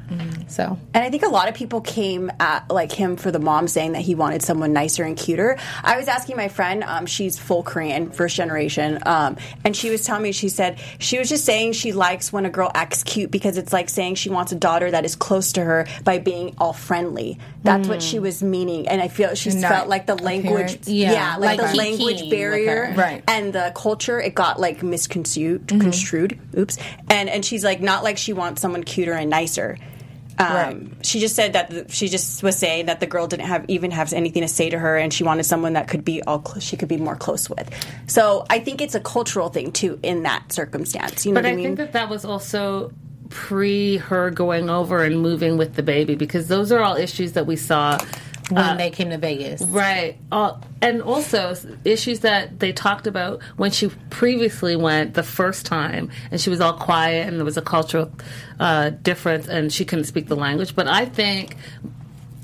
[0.48, 3.68] So And I think a lot of people came at like him for the mom
[3.68, 5.56] saying that he wanted someone nicer and cuter.
[5.82, 10.04] I was asking my friend, um, she's full Korean, first generation, um, and she was
[10.04, 13.30] telling me, she said she was just saying she likes when a girl acts cute
[13.30, 16.54] because it's like saying she wants a daughter that is close to her by being
[16.58, 17.38] all friendly.
[17.64, 20.88] That's what she was meaning, and I feel she not felt like the language, appearance.
[20.88, 22.92] Yeah, like, like the language barrier.
[22.96, 23.22] Right.
[23.28, 24.20] and the culture.
[24.20, 26.38] It got like misconstrued, construed.
[26.56, 26.76] Oops,
[27.08, 29.76] and and she's like not like she wants someone cuter and nicer.
[30.38, 31.06] Um, Right.
[31.06, 33.90] She just said that the, she just was saying that the girl didn't have even
[33.90, 36.60] have anything to say to her, and she wanted someone that could be all cl-
[36.60, 37.68] she could be more close with.
[38.06, 41.26] So I think it's a cultural thing too in that circumstance.
[41.26, 41.64] You know But I I mean?
[41.64, 42.92] think that that was also
[43.28, 47.46] pre her going over and moving with the baby because those are all issues that
[47.46, 47.98] we saw
[48.50, 50.18] when they came to Vegas, Right.
[50.30, 56.10] Uh, and also issues that they talked about when she previously went the first time
[56.30, 58.10] and she was all quiet and there was a cultural
[58.60, 60.74] uh, difference and she couldn't speak the language.
[60.74, 61.56] But I think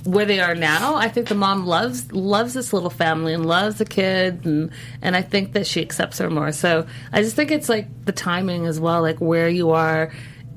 [0.04, 3.78] where they are now, I think the mom loves loves this little family and loves
[3.78, 4.70] the kid and
[5.02, 6.52] and I think that she accepts her more.
[6.52, 10.12] So I just think it's like the timing as well, like where you are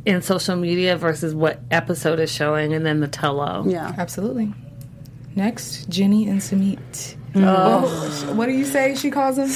[0.06, 3.68] in social media versus what episode is showing and then the tell-all.
[3.68, 3.94] yeah.
[3.98, 4.54] Absolutely.
[5.36, 7.16] Next, Jenny and Sumit.
[7.36, 7.42] Oh.
[8.28, 9.50] oh, what do you say she calls him?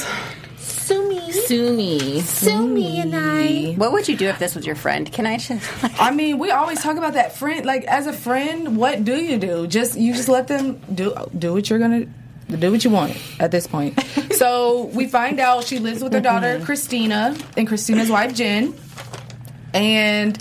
[0.56, 2.20] Sumi, Sumi.
[2.20, 3.74] Sumi, and I.
[3.74, 5.10] What would you do if this was your friend?
[5.10, 5.68] Can I just?
[6.00, 7.66] I mean, we always talk about that friend.
[7.66, 9.66] Like, as a friend, what do you do?
[9.66, 12.06] Just you just let them do do what you're gonna
[12.48, 14.00] do what you want at this point.
[14.32, 16.64] so we find out she lives with her daughter mm-hmm.
[16.64, 18.72] Christina and Christina's wife Jen,
[19.74, 20.38] and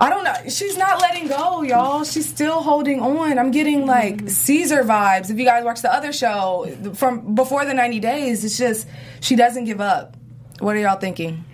[0.00, 0.34] I don't know.
[0.48, 2.04] She's not letting go, y'all.
[2.04, 3.38] She's still holding on.
[3.38, 4.30] I'm getting like mm.
[4.30, 5.30] Caesar vibes.
[5.30, 8.88] If you guys watch the other show from before the 90 days, it's just
[9.20, 10.16] she doesn't give up.
[10.58, 11.44] What are y'all thinking?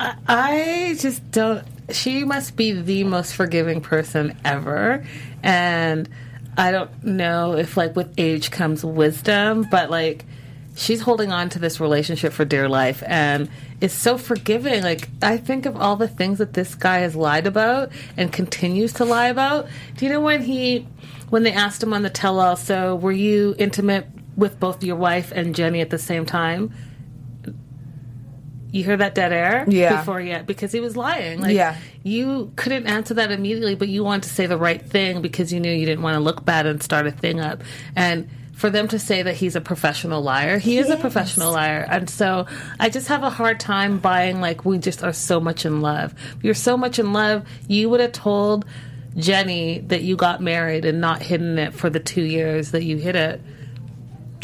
[0.00, 1.64] I, I just don't.
[1.90, 5.06] She must be the most forgiving person ever,
[5.42, 6.08] and
[6.56, 10.24] I don't know if like with age comes wisdom, but like
[10.76, 13.48] she's holding on to this relationship for dear life and
[13.80, 14.82] is so forgiving.
[14.82, 18.92] Like I think of all the things that this guy has lied about and continues
[18.94, 19.68] to lie about.
[19.96, 20.86] Do you know when he
[21.30, 22.56] when they asked him on the tell-all?
[22.56, 24.06] So were you intimate
[24.36, 26.72] with both your wife and Jenny at the same time?
[28.70, 29.64] You hear that dead air?
[29.68, 29.98] Yeah.
[29.98, 31.40] Before yet, because he was lying.
[31.40, 31.76] Like, Yeah.
[32.02, 35.60] You couldn't answer that immediately, but you wanted to say the right thing because you
[35.60, 37.62] knew you didn't want to look bad and start a thing up.
[37.94, 41.86] And for them to say that he's a professional liar, he is a professional liar.
[41.88, 42.46] And so
[42.78, 46.14] I just have a hard time buying, like, we just are so much in love.
[46.42, 48.64] You're so much in love, you would have told
[49.16, 52.96] Jenny that you got married and not hidden it for the two years that you
[52.96, 53.40] hid it.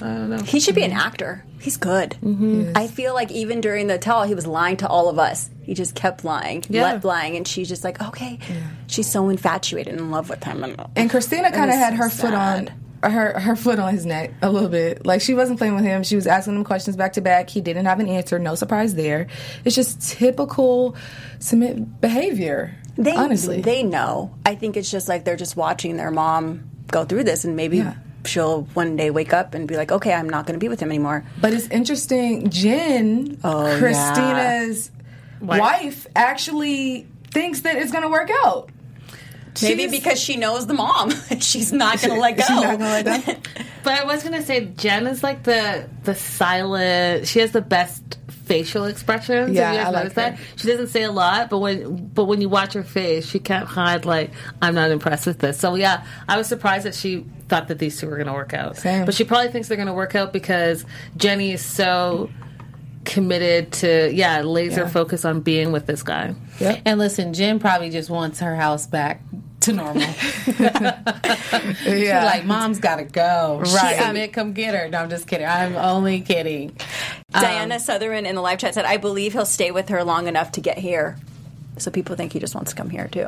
[0.03, 0.42] I don't know.
[0.42, 1.44] He should be an actor.
[1.61, 2.16] He's good.
[2.23, 2.73] Mm-hmm.
[2.75, 5.51] I feel like even during the tell, he was lying to all of us.
[5.62, 6.85] He just kept lying, Yeah.
[6.85, 8.38] let lying, and she's just like, okay.
[8.87, 10.64] She's so infatuated and in love with him.
[10.64, 12.70] And, And Christina kind of had so her foot on
[13.03, 15.07] her her foot on his neck a little bit.
[15.07, 16.03] Like she wasn't playing with him.
[16.03, 17.49] She was asking him questions back to back.
[17.51, 18.39] He didn't have an answer.
[18.39, 19.27] No surprise there.
[19.65, 20.95] It's just typical
[21.39, 22.77] Sumit behavior.
[22.97, 24.35] They honestly, they know.
[24.45, 27.79] I think it's just like they're just watching their mom go through this, and maybe
[27.79, 27.95] Yeah.
[28.27, 30.81] she'll one day wake up and be like, okay, I'm not going to be with
[30.81, 31.25] him anymore.
[31.41, 32.51] But it's interesting.
[32.51, 34.91] Jen, Oh, Christina's
[35.41, 35.61] Wife.
[35.61, 36.07] wife.
[36.15, 38.69] actually thinks that it's going to work out.
[39.63, 41.11] Maybe She's- because she knows the mom,
[41.41, 42.43] she's not going to let go.
[42.45, 43.35] She's not gonna let go.
[43.83, 47.27] But I was gonna say Jen is like the the silent.
[47.27, 49.53] She has the best facial expressions.
[49.53, 50.39] Yeah, Have you guys I like noticed that?
[50.57, 53.67] She doesn't say a lot, but when but when you watch her face, she can't
[53.67, 55.59] hide like I'm not impressed with this.
[55.59, 58.77] So yeah, I was surprised that she thought that these two were gonna work out.
[58.77, 59.07] Same.
[59.07, 60.85] But she probably thinks they're gonna work out because
[61.17, 62.29] Jenny is so
[63.05, 64.89] committed to yeah laser Yeah.
[64.89, 66.35] focus on being with this guy.
[66.59, 66.83] Yep.
[66.85, 69.23] And listen, Jen probably just wants her house back
[69.61, 70.03] to normal.
[70.57, 71.75] Yeah.
[71.83, 73.59] She's like, Mom's got to go.
[73.61, 73.67] Right.
[73.69, 74.89] She said, come get her.
[74.89, 75.47] No, I'm just kidding.
[75.47, 76.77] I'm only kidding.
[77.31, 80.27] Diana um, Sutherland in the live chat said, I believe he'll stay with her long
[80.29, 81.17] enough to get here.
[81.79, 83.27] So people think he just wants to come here too.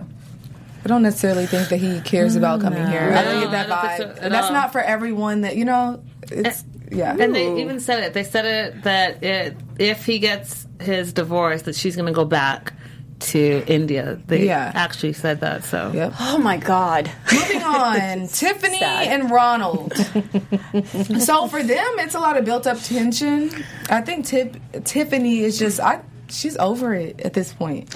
[0.84, 3.12] I don't necessarily think that he cares about coming here.
[3.14, 4.22] I don't get that I don't think vibe.
[4.24, 4.52] so That's all.
[4.52, 5.42] not for everyone.
[5.42, 7.16] That you know, eh, it's yeah.
[7.18, 8.14] And they even said it.
[8.14, 12.24] They said it that it, if he gets his divorce, that she's going to go
[12.24, 12.72] back
[13.20, 14.20] to India.
[14.26, 14.72] They Yeah.
[14.74, 15.62] actually said that.
[15.64, 16.14] So Yep.
[16.20, 17.10] Oh my God.
[17.32, 19.06] Moving on, Tiffany Sad.
[19.20, 19.92] and Ronald.
[21.20, 23.50] so for them, it's a lot of built-up tension.
[23.88, 26.00] I think Tip, Tiffany is just I.
[26.28, 27.94] She's over it at this point.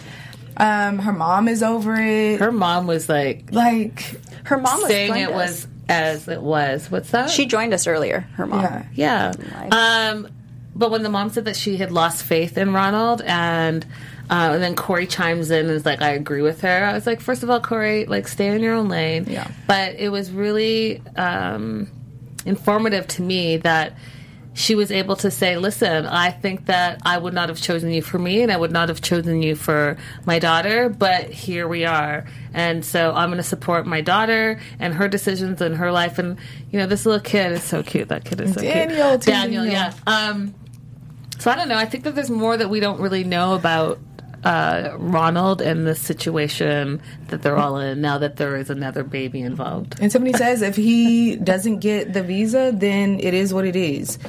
[0.58, 2.38] Um, her mom is over it.
[2.40, 4.00] her mom was like like,
[4.44, 5.34] Her mom was saying it us.
[5.34, 6.90] was as it was.
[6.90, 7.30] What's that?
[7.30, 8.20] She joined us earlier.
[8.34, 8.62] Her mom.
[8.62, 8.84] yeah.
[8.94, 10.10] yeah.
[10.12, 10.28] Um,
[10.74, 13.84] but when the mom said that she had lost faith in Ronald and.
[14.28, 16.84] Uh, and then Corey chimes in and is like, I agree with her.
[16.84, 19.24] I was like, first of all, Corey, like, stay in your own lane.
[19.28, 19.48] Yeah.
[19.68, 21.88] But it was really um,
[22.44, 23.92] informative to me that
[24.56, 28.00] she was able to say, listen, I think that I would not have chosen you
[28.00, 31.84] for me and I would not have chosen you for my daughter, but here we
[31.84, 32.24] are.
[32.54, 36.18] And so I'm going to support my daughter and her decisions and her life.
[36.18, 36.38] And,
[36.72, 38.08] you know, this little kid is so cute.
[38.08, 39.26] That kid is so Daniel, cute.
[39.26, 39.66] Daniel, Daniel.
[39.66, 39.92] yeah.
[40.06, 40.54] Um,
[41.38, 41.76] so I don't know.
[41.76, 43.98] I think that there's more that we don't really know about
[44.46, 49.40] uh, Ronald and the situation that they're all in now that there is another baby
[49.40, 49.96] involved.
[50.00, 54.20] And Tiffany says if he doesn't get the visa, then it is what it is.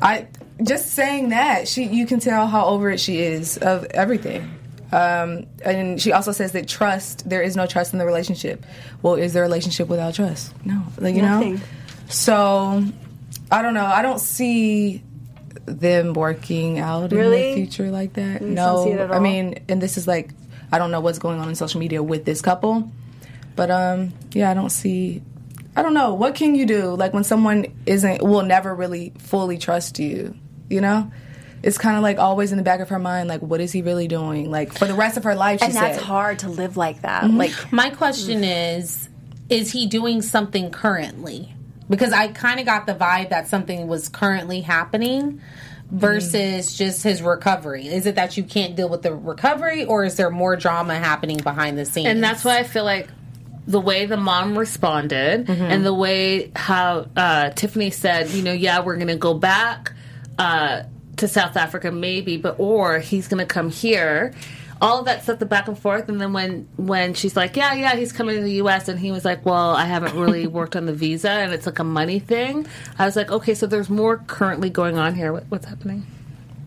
[0.00, 0.28] I
[0.62, 4.56] just saying that she, you can tell how over it she is of everything.
[4.92, 8.64] Um, and she also says that trust, there is no trust in the relationship.
[9.02, 10.54] Well, is there a relationship without trust?
[10.64, 11.58] No, like you know.
[12.08, 12.84] So
[13.50, 13.84] I don't know.
[13.84, 15.02] I don't see
[15.66, 17.50] them working out Really?
[17.50, 18.40] in the future like that.
[18.42, 20.30] You no, see it at I mean, and this is like
[20.72, 22.90] I don't know what's going on in social media with this couple,
[23.54, 25.22] but um, yeah, I don't see.
[25.76, 29.58] I don't know what can you do like when someone isn't will never really fully
[29.58, 30.34] trust you.
[30.70, 31.10] You know,
[31.62, 33.82] it's kind of like always in the back of her mind, like what is he
[33.82, 34.50] really doing?
[34.50, 36.04] Like for the rest of her life, she and that's said.
[36.04, 37.24] hard to live like that.
[37.24, 37.36] Mm-hmm.
[37.36, 39.08] Like My question is
[39.48, 41.52] is he doing something currently?
[41.88, 45.40] Because I kind of got the vibe that something was currently happening
[45.90, 47.86] versus just his recovery.
[47.86, 51.38] Is it that you can't deal with the recovery or is there more drama happening
[51.38, 52.08] behind the scenes?
[52.08, 53.08] And that's why I feel like
[53.68, 58.80] the way the mom responded and the way how uh, Tiffany said, you know, yeah,
[58.82, 59.92] we're going to go back
[60.38, 60.82] uh,
[61.18, 64.34] to South Africa, maybe, but or he's going to come here.
[64.80, 67.72] All of that stuff, the back and forth, and then when when she's like, yeah,
[67.74, 70.76] yeah, he's coming to the U.S., and he was like, well, I haven't really worked
[70.76, 72.66] on the visa, and it's like a money thing.
[72.98, 75.32] I was like, okay, so there's more currently going on here.
[75.32, 76.06] What, what's happening?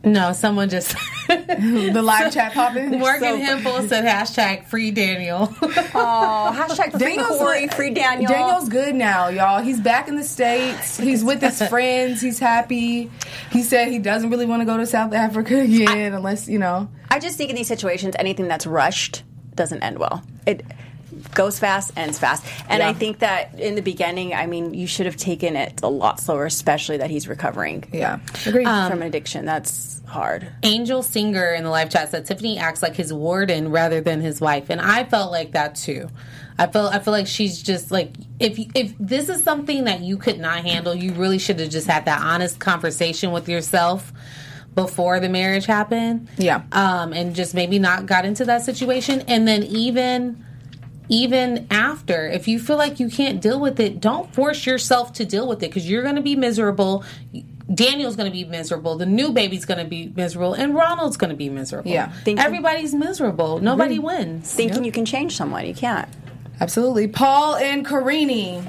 [0.04, 0.96] No, someone just
[1.28, 2.98] the live chat popping.
[3.00, 5.54] Morgan Hempel said hashtag free Daniel.
[5.62, 8.32] oh, hashtag free Daniel's Corey, like- free Daniel.
[8.32, 9.62] Daniel's good now, y'all.
[9.62, 10.98] He's back in the states.
[10.98, 12.22] He's with his friends.
[12.22, 13.12] He's happy.
[13.52, 16.90] He said he doesn't really want to go to South Africa again, unless you know.
[17.10, 19.24] I just think in these situations, anything that's rushed
[19.56, 20.24] doesn't end well.
[20.46, 20.64] It
[21.34, 22.46] goes fast, ends fast.
[22.70, 25.90] And I think that in the beginning, I mean, you should have taken it a
[25.90, 28.66] lot slower, especially that he's recovering Yeah, agree.
[28.66, 29.46] Um, um, from addiction.
[29.46, 30.50] That's hard.
[30.64, 34.40] Angel Singer in the live chat said Tiffany acts like his warden rather than his
[34.40, 36.10] wife, and I felt like that too.
[36.58, 40.18] I felt I feel like she's just like if if this is something that you
[40.18, 44.12] could not handle, you really should have just had that honest conversation with yourself
[44.76, 46.28] before the marriage happened.
[46.38, 46.64] Yeah.
[46.72, 50.46] um, and just maybe not got into that situation, and then even
[51.12, 55.26] even after if you feel like you can't deal with it don't force yourself to
[55.26, 57.04] deal with it because you're going to be miserable
[57.74, 61.32] daniel's going to be miserable the new baby's going to be miserable and ronald's going
[61.32, 62.12] to be miserable Yeah.
[62.24, 66.08] Thinking- everybody's miserable nobody wins Thinking you can change someone, you can't.
[66.62, 67.08] Absolutely.
[67.08, 68.64] Paul and Karine.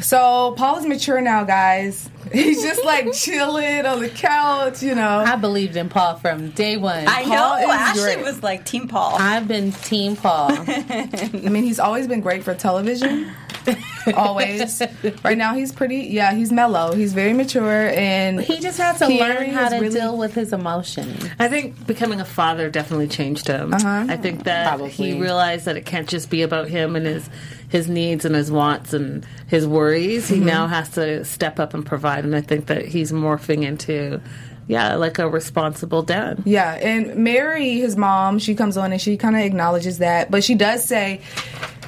[0.00, 2.08] So Paul is mature now, guys.
[2.32, 5.18] He's just like chilling on the couch, you know.
[5.18, 7.56] i believed in paul from day one I Paul know.
[7.58, 8.24] is Ashley great.
[8.24, 9.16] was like Team Paul.
[9.18, 13.30] i've been team paul I mean, he's always been great for television.
[14.14, 14.82] always.
[15.22, 15.96] Right now, he's pretty.
[15.96, 16.94] Yeah, he's mellow.
[16.94, 20.52] He's very mature, and he just had to learn how to really- deal with his
[20.52, 20.94] emotions
[21.38, 23.74] I think becoming a father definitely changed him.
[23.74, 24.06] Uh-huh.
[24.08, 24.90] I think that Probably.
[24.90, 27.28] he realized that it can't just be about him and his
[27.68, 30.28] his needs and his wants and his worries.
[30.28, 30.46] He mm-hmm.
[30.46, 34.20] now has to step up and provide, and I think that he's morphing into,
[34.68, 36.42] yeah, like a responsible dad.
[36.44, 40.44] Yeah, and Mary, his mom, she comes on and she kind of acknowledges that, but
[40.44, 41.20] she does say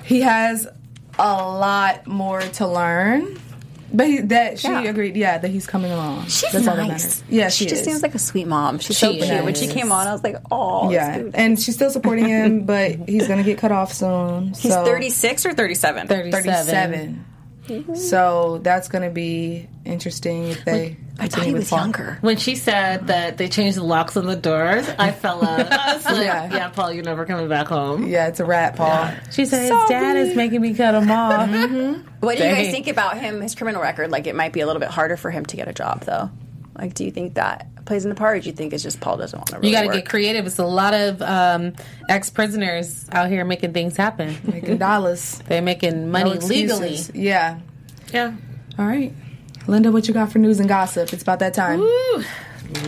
[0.05, 0.67] he has
[1.19, 3.39] a lot more to learn.
[3.93, 4.83] But he, that she Yeah.
[4.83, 6.27] agreed, yeah, that he's coming along.
[6.27, 7.23] She's That's nice.
[7.29, 7.87] Yeah, she, she just is.
[7.87, 8.79] seems like a sweet mom.
[8.81, 9.45] She's so She cute.
[9.45, 12.97] When she came on, I was like, oh, yeah, and she's still supporting him, but
[13.09, 14.49] he's gonna get cut off soon.
[14.49, 16.09] He's so 36 or 37?
[16.09, 17.25] 37 37.
[17.67, 17.95] Mm-hmm.
[17.95, 20.97] So that's gonna be interesting if they.
[21.19, 21.79] I thought continue he was Paul.
[21.79, 22.19] younger.
[22.21, 25.73] When she said that they changed the locks on the doors, I fell out.
[25.73, 26.53] I was like, Yeah.
[26.53, 26.69] yeah.
[26.69, 28.07] Paul, you're never coming back home.
[28.07, 29.11] Yeah, it's a rat, Paul.
[29.31, 32.07] she said his dad is making me cut him off mm-hmm.
[32.21, 34.11] What do you guys think about him, his criminal record?
[34.11, 36.31] Like, it might be a little bit harder for him to get a job, though.
[36.79, 39.01] Like, do you think that plays in the part, or do you think it's just
[39.01, 40.47] Paul doesn't want to really You got to get creative.
[40.47, 41.75] It's a lot of um,
[42.09, 44.37] ex prisoners out here making things happen.
[44.45, 45.41] Making dollars.
[45.47, 46.99] They're making money No legally.
[47.15, 47.61] Yeah.
[48.13, 48.35] Yeah.
[48.79, 49.13] All right.
[49.67, 51.13] Linda, what you got for news and gossip?
[51.13, 51.81] It's about that time.
[51.81, 52.25] Woo.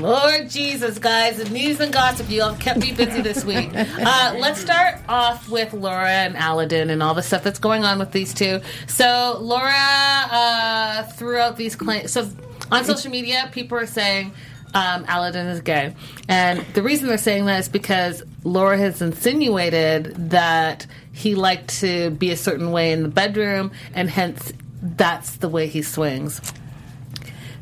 [0.01, 3.71] Lord Jesus, guys, the news and gossip, you all kept me busy this week.
[3.99, 7.99] Uh, let's start off with Laura and Aladdin and all the stuff that's going on
[7.99, 8.61] with these two.
[8.87, 12.13] So, Laura uh, threw out these claims.
[12.13, 12.29] So,
[12.71, 14.33] on social media, people are saying
[14.75, 15.95] um, Aladdin is gay.
[16.29, 22.11] And the reason they're saying that is because Laura has insinuated that he liked to
[22.11, 26.41] be a certain way in the bedroom, and hence that's the way he swings.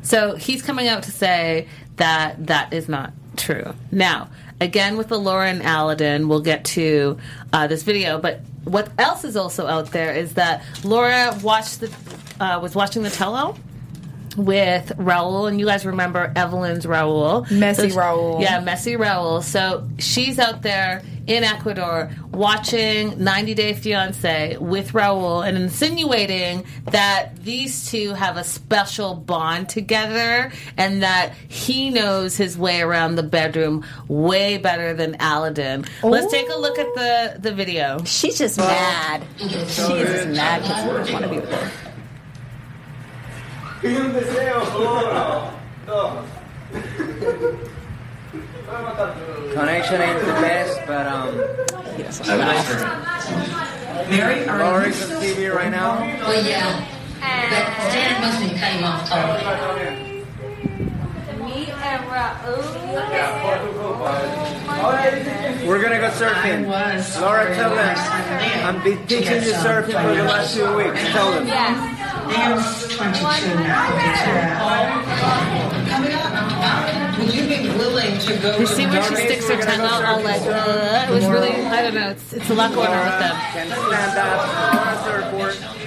[0.01, 3.73] So he's coming out to say that that is not true.
[3.91, 4.29] Now,
[4.61, 7.17] again, with the Laura and Aladdin, we'll get to
[7.51, 11.95] uh, this video, but what else is also out there is that Laura watched the
[12.39, 13.35] uh, was watching the tell
[14.37, 18.41] with Raul, and you guys remember Evelyn's Raul, Messy So- Raul.
[18.41, 19.43] yeah, messy Raul.
[19.43, 27.31] So she's out there in Ecuador watching 90 Day Fiance with Raul and insinuating that
[27.43, 33.23] these two have a special bond together and that he knows his way around the
[33.23, 35.83] bedroom way better than Aladdin.
[36.01, 37.97] Let's take a look at the the video.
[38.05, 39.23] She's just mad.
[39.37, 41.71] She is just mad because he doesn't want to be with her.
[49.53, 51.37] Connection ain't the best, but um.
[54.09, 55.99] Mary, are you on TV right now.
[55.99, 56.87] Well, yeah.
[57.19, 60.06] But Janet Muslim came off totally.
[65.67, 66.67] We're gonna go surfing.
[66.67, 67.97] Laura, tell them.
[68.65, 71.01] I've been teaching you surfing for the last two weeks.
[71.11, 71.45] Tell them.
[72.27, 73.87] There's 22 now.
[75.89, 77.19] Coming up.
[77.19, 80.21] Would you be willing to go You see when she sticks her tongue out all
[80.21, 83.19] like, uh, it was really, I don't know, it's, it's a lot going on with
[83.19, 83.35] them.
[83.53, 84.37] Can stand up.
[84.75, 85.86] Laura surfboard.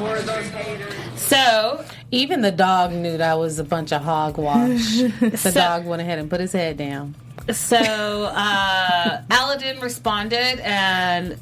[0.00, 0.94] More those haters.
[1.16, 4.96] So, Even the dog knew that I was a bunch of hogwash.
[5.20, 7.14] the dog went ahead and put his head down.
[7.52, 11.36] So uh, Aladdin responded, and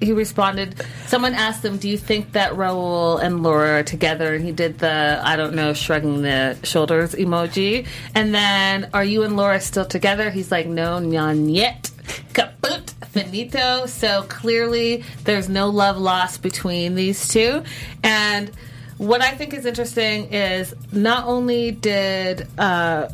[0.00, 0.84] he responded.
[1.06, 4.78] Someone asked him, "Do you think that Raul and Laura are together?" And he did
[4.78, 7.86] the I don't know, shrugging the shoulders emoji.
[8.14, 11.90] And then, "Are you and Laura still together?" He's like, "No, nyan yet."
[12.32, 12.94] Kaput.
[13.08, 13.86] Finito.
[13.86, 17.62] So clearly, there's no love lost between these two.
[18.02, 18.50] And
[18.98, 23.08] what I think is interesting is not only did uh,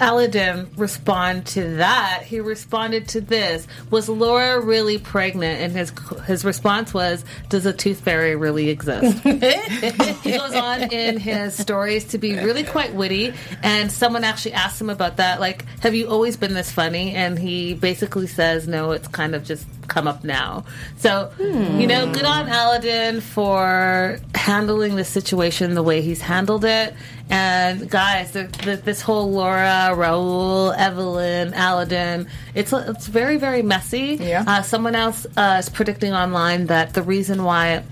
[0.00, 2.22] Aladdin respond to that.
[2.24, 3.66] He responded to this.
[3.90, 5.60] Was Laura really pregnant?
[5.60, 5.92] And his
[6.26, 9.18] his response was, "Does a tooth fairy really exist?"
[10.22, 13.34] he goes on in his stories to be really quite witty.
[13.62, 17.38] And someone actually asked him about that, like, "Have you always been this funny?" And
[17.38, 20.64] he basically says, "No, it's kind of just come up now."
[20.96, 26.94] So you know, good on Aladdin for handling the situation the way he's handled it.
[27.28, 34.16] And guys, the, the, this whole Laura, Raul, Evelyn, Aladdin, it's it's very very messy.
[34.20, 34.44] Yeah.
[34.46, 37.84] Uh, someone else uh, is predicting online that the reason why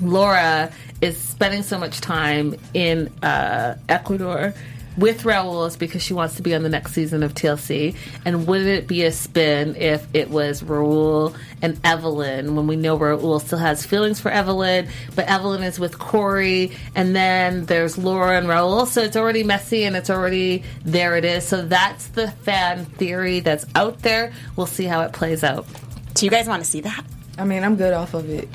[0.00, 4.54] Laura is spending so much time in uh, Ecuador
[4.96, 7.96] with Raul is because she wants to be on the next season of TLC.
[8.24, 12.98] And wouldn't it be a spin if it was Raul and Evelyn when we know
[12.98, 18.38] Raul still has feelings for Evelyn, but Evelyn is with Corey, and then there's Laura
[18.38, 18.86] and Raul.
[18.86, 21.46] So it's already messy and it's already there it is.
[21.46, 24.32] So that's the fan theory that's out there.
[24.56, 25.66] We'll see how it plays out.
[26.14, 27.04] Do you guys want to see that?
[27.38, 28.48] I mean, I'm good off of it.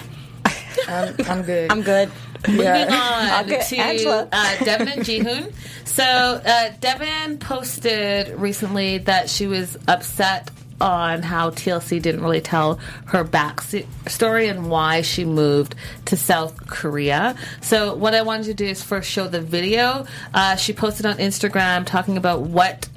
[0.87, 1.71] I'm, I'm good.
[1.71, 2.11] I'm good.
[2.47, 5.53] Moving on Okay, to uh, Deavan and Jihoon.
[5.85, 12.75] So uh, Deavan posted recently that she was upset on how TLC didn't really tell
[13.05, 17.35] her backstory and why she moved to South Korea.
[17.61, 20.05] So what I wanted to do is first show the video.
[20.33, 22.87] Uh, she posted on Instagram talking about what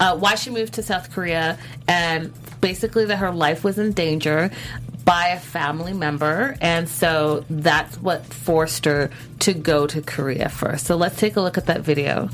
[0.00, 4.50] uh, why she moved to South Korea and basically that her life was in danger
[5.04, 9.10] by a family member, and so that's what forced her
[9.40, 10.86] to go to Korea first.
[10.86, 12.28] So let's take a look at that video.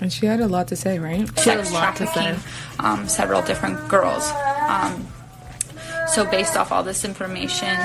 [0.00, 1.28] And she had a lot to say, right?
[1.40, 2.36] She had a lot to say.
[2.78, 4.30] um, several different girls.
[4.66, 5.06] Um,
[6.08, 7.76] so based off all this information,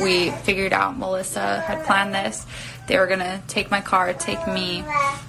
[0.00, 2.46] we figured out Melissa had planned this.
[2.88, 4.84] They were gonna take my car, take me,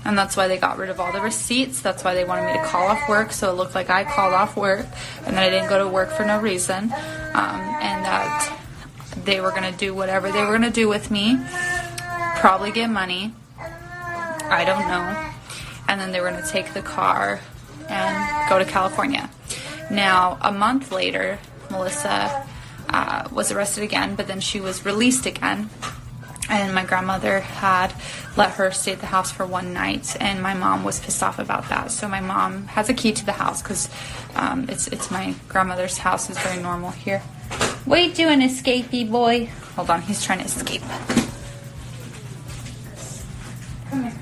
[0.06, 1.82] and that's why they got rid of all the receipts.
[1.82, 4.34] That's why they wanted me to call off work, so it looked like I called
[4.34, 4.86] off work,
[5.26, 6.84] and then I didn't go to work for no reason,
[7.34, 8.60] um, and that
[9.26, 11.40] they were gonna do whatever they were gonna do with me,
[12.36, 13.34] probably get money.
[14.50, 15.32] I don't know.
[15.90, 17.40] And then they were going to take the car
[17.90, 19.30] and go to California.
[19.90, 21.40] Now, a month later,
[21.72, 22.46] Melissa
[22.90, 25.70] uh, was arrested again, but then she was released again.
[26.50, 27.94] And my grandmother had
[28.38, 31.40] let her stay at the house for one night, and my mom was pissed off
[31.40, 31.92] about that.
[31.92, 33.90] So my mom has a key to the house because
[34.36, 36.30] um, it's it's my grandmother's house.
[36.30, 37.20] It's very normal here.
[37.86, 39.50] What you doing, escapee boy?
[39.76, 40.82] Hold on, he's trying to escape.
[43.90, 44.14] Come here.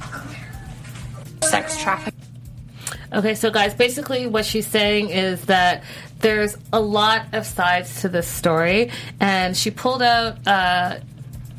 [0.00, 0.48] Come here.
[1.42, 2.16] Sex trafficking.
[3.12, 5.84] Okay, so guys, basically what she's saying is that
[6.20, 8.90] there's a lot of sides to this story,
[9.20, 10.98] and she pulled out uh,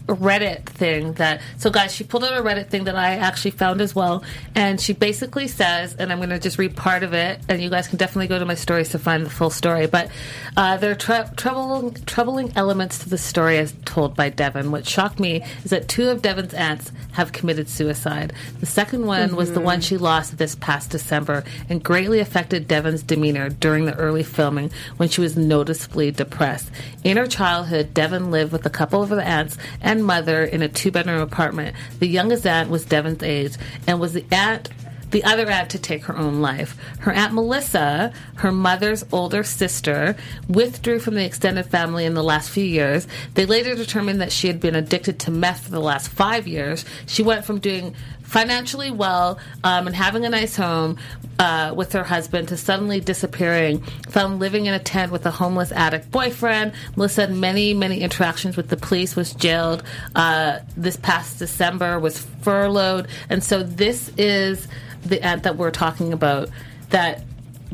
[0.08, 1.41] Reddit thing that.
[1.58, 4.24] So, guys, she pulled out a Reddit thing that I actually found as well,
[4.55, 7.70] and she basically says, and I'm going to just read part of it, and you
[7.70, 9.88] guys can definitely go to my stories to find the full story.
[9.88, 10.10] But
[10.55, 14.70] uh, there are tr- troubling, troubling elements to the story as told by Deavan.
[14.70, 18.34] What shocked me is that two of Deavan's aunts have committed suicide.
[18.60, 23.03] The second one was the one she lost this past December and greatly affected Deavan's
[23.03, 26.70] demeanor during the early filming when she was noticeably depressed.
[27.03, 30.68] In her childhood, Deavan lived with a couple of her aunts and mother in a
[30.68, 31.76] two bedroom apartment.
[32.00, 33.56] The youngest aunt was Deavan's age
[33.88, 34.70] and was the aunt
[35.12, 36.76] the other aunt to take her own life.
[37.00, 40.16] Her aunt Melissa, her mother's older sister,
[40.50, 43.08] withdrew from the extended family in the last few years.
[43.34, 46.84] They later determined that she had been addicted to meth for the last five years.
[47.06, 47.95] She went from doing
[48.28, 50.98] financially well um, and having a nice home
[51.40, 55.72] uh, with her husband to suddenly disappearing, found living in a tent with a homeless
[55.72, 56.74] addict boyfriend.
[56.96, 59.82] Melissa had many, many interactions with the police, was jailed
[60.16, 63.08] uh, this past December, was furloughed.
[63.30, 64.68] And so this is
[65.06, 66.50] the aunt that we're talking about
[66.90, 67.24] that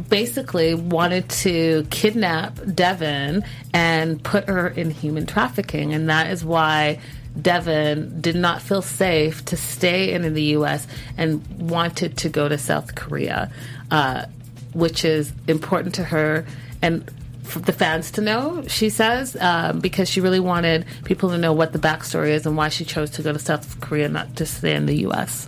[0.10, 5.94] basically wanted to kidnap Deavan and put her in human trafficking.
[5.94, 7.00] And that is why
[7.38, 10.88] Deavan did not feel safe to stay in the U.S.
[11.18, 13.52] and wanted to go to South Korea,
[13.92, 14.26] uh,
[14.74, 16.46] which is important to her
[16.82, 17.10] and
[17.44, 21.54] for the fans to know, she says, um, because she really wanted people to know
[21.54, 24.46] what the backstory is and why she chose to go to South Korea, not to
[24.46, 25.48] stay in the U.S.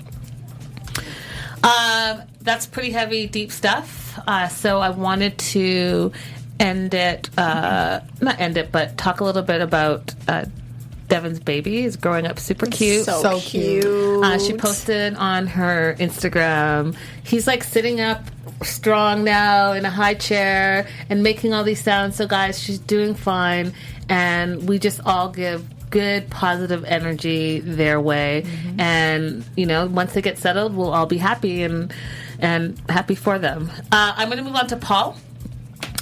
[1.64, 4.20] Um, that's pretty heavy, deep stuff.
[4.28, 6.12] Uh, so I wanted to
[6.60, 10.46] end it, uh, not end it, but talk a little bit about uh,
[11.08, 11.84] Deavan's baby.
[11.84, 13.06] Is growing up super cute.
[13.06, 13.84] So So cute.
[13.84, 14.24] cute.
[14.24, 16.96] Uh, she posted on her Instagram.
[17.24, 18.24] He's like sitting up
[18.64, 22.16] strong now in a high chair and making all these sounds.
[22.16, 23.74] So guys, she's doing fine,
[24.10, 28.44] and we just all give good positive energy their way
[28.80, 31.94] and you know once they get settled we'll all be happy and
[32.40, 35.16] and happy for them uh, i'm going to move on to paul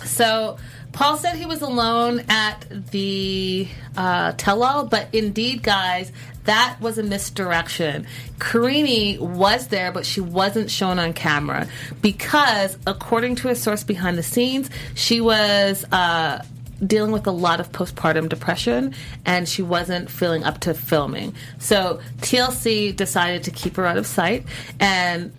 [0.04, 0.58] so
[0.94, 3.68] Paul said he was alone at the
[3.98, 6.12] uh, tell-all, but indeed, guys,
[6.46, 8.06] that was a misdirection.
[8.40, 11.68] Karine was there, but she wasn't shown on camera
[12.02, 15.84] because, according to a source behind the scenes, she was.
[15.92, 16.42] Uh,
[16.86, 18.94] dealing with a lot of postpartum depression
[19.26, 21.34] and she wasn't feeling up to filming.
[21.58, 24.44] So TLC decided to keep her out of sight
[24.82, 25.32] and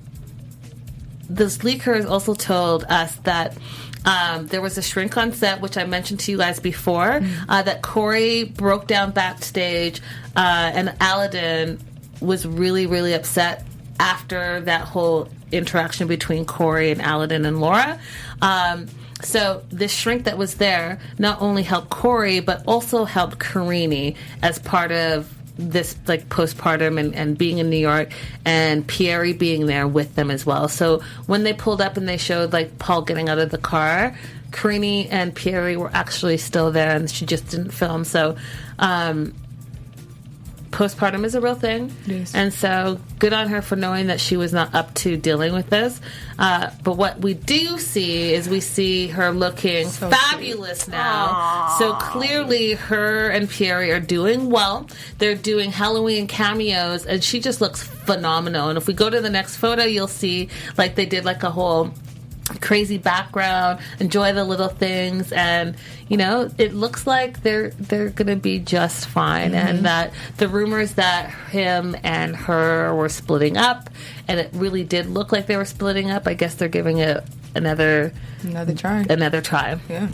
[1.29, 3.59] this leaker has also told us that
[4.05, 7.63] um, there was a shrink on set, which I mentioned to you guys before, uh,
[7.63, 10.01] that Corey broke down backstage,
[10.37, 11.81] uh, and Aladdin
[12.21, 13.65] was really, really upset
[13.99, 17.99] after that whole interaction between Corey and Aladdin and Laura.
[18.43, 18.89] Um,
[19.23, 24.59] so this shrink that was there not only helped Corey, but also helped Karine as
[24.59, 28.13] part of this like postpartum and, and being in New York
[28.45, 30.69] and Pierre being there with them as well.
[30.69, 34.17] So when they pulled up and they showed like Paul getting out of the car,
[34.51, 38.05] Karine and Pierre were actually still there and she just didn't film.
[38.05, 38.37] So
[38.79, 39.35] um,
[40.75, 41.95] postpartum is a real thing.
[42.35, 45.71] And so good on her for knowing that she was not up to dealing with
[45.71, 46.01] this.
[46.37, 51.77] Uh, but what we do see is we see her looking fabulous now.
[51.79, 54.89] So clearly her and Pierre are doing well.
[55.19, 58.69] They're doing Halloween cameos and she just looks phenomenal.
[58.69, 61.51] And if we go to the next photo, you'll see like they did like a
[61.51, 61.93] whole
[62.61, 65.75] crazy background enjoy the little things and
[66.09, 69.55] you know it looks like they're they're gonna be just fine Mhm.
[69.67, 73.89] and that the rumors that him and her were splitting up
[74.29, 77.25] and it really did look like they were splitting up i guess they're giving it
[77.55, 79.07] another another try.
[79.09, 79.79] another try.
[79.89, 80.09] Yeah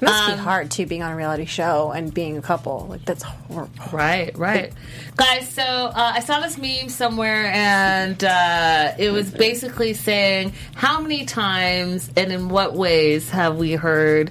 [0.00, 2.86] It must Um, be hard too, being on a reality show and being a couple.
[2.88, 3.70] Like that's horrible.
[3.92, 4.72] Right, right.
[5.16, 11.00] Guys, so uh, I saw this meme somewhere and uh, it was basically saying how
[11.00, 14.30] many times and in what ways have we heard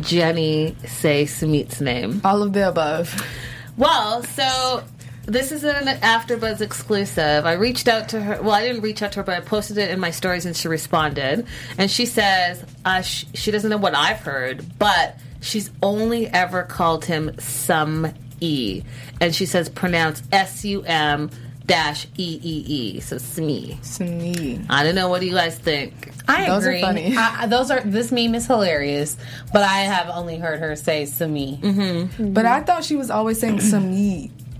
[0.00, 2.20] Jenny say Sumit's name?
[2.24, 3.14] All of the above.
[3.78, 4.82] Well, so
[5.26, 7.44] this is an AfterBuzz exclusive.
[7.44, 8.40] I reached out to her.
[8.40, 10.56] Well, I didn't reach out to her, but I posted it in my stories, and
[10.56, 11.46] she responded.
[11.78, 16.62] And she says uh, sh- she doesn't know what I've heard, but she's only ever
[16.62, 18.82] called him some e,
[19.20, 21.30] and she says pronounce S U M
[21.66, 22.64] dash E E
[22.96, 23.00] E.
[23.00, 23.78] So Smee.
[23.82, 24.60] Smee.
[24.70, 25.08] I don't know.
[25.08, 26.12] What do you guys think?
[26.28, 26.80] I Those are agree.
[26.80, 27.16] funny.
[27.16, 29.16] I, those are this meme is hilarious,
[29.52, 31.58] but I have only heard her say Sami.
[31.60, 32.32] Mm-hmm.
[32.32, 33.90] But I thought she was always saying some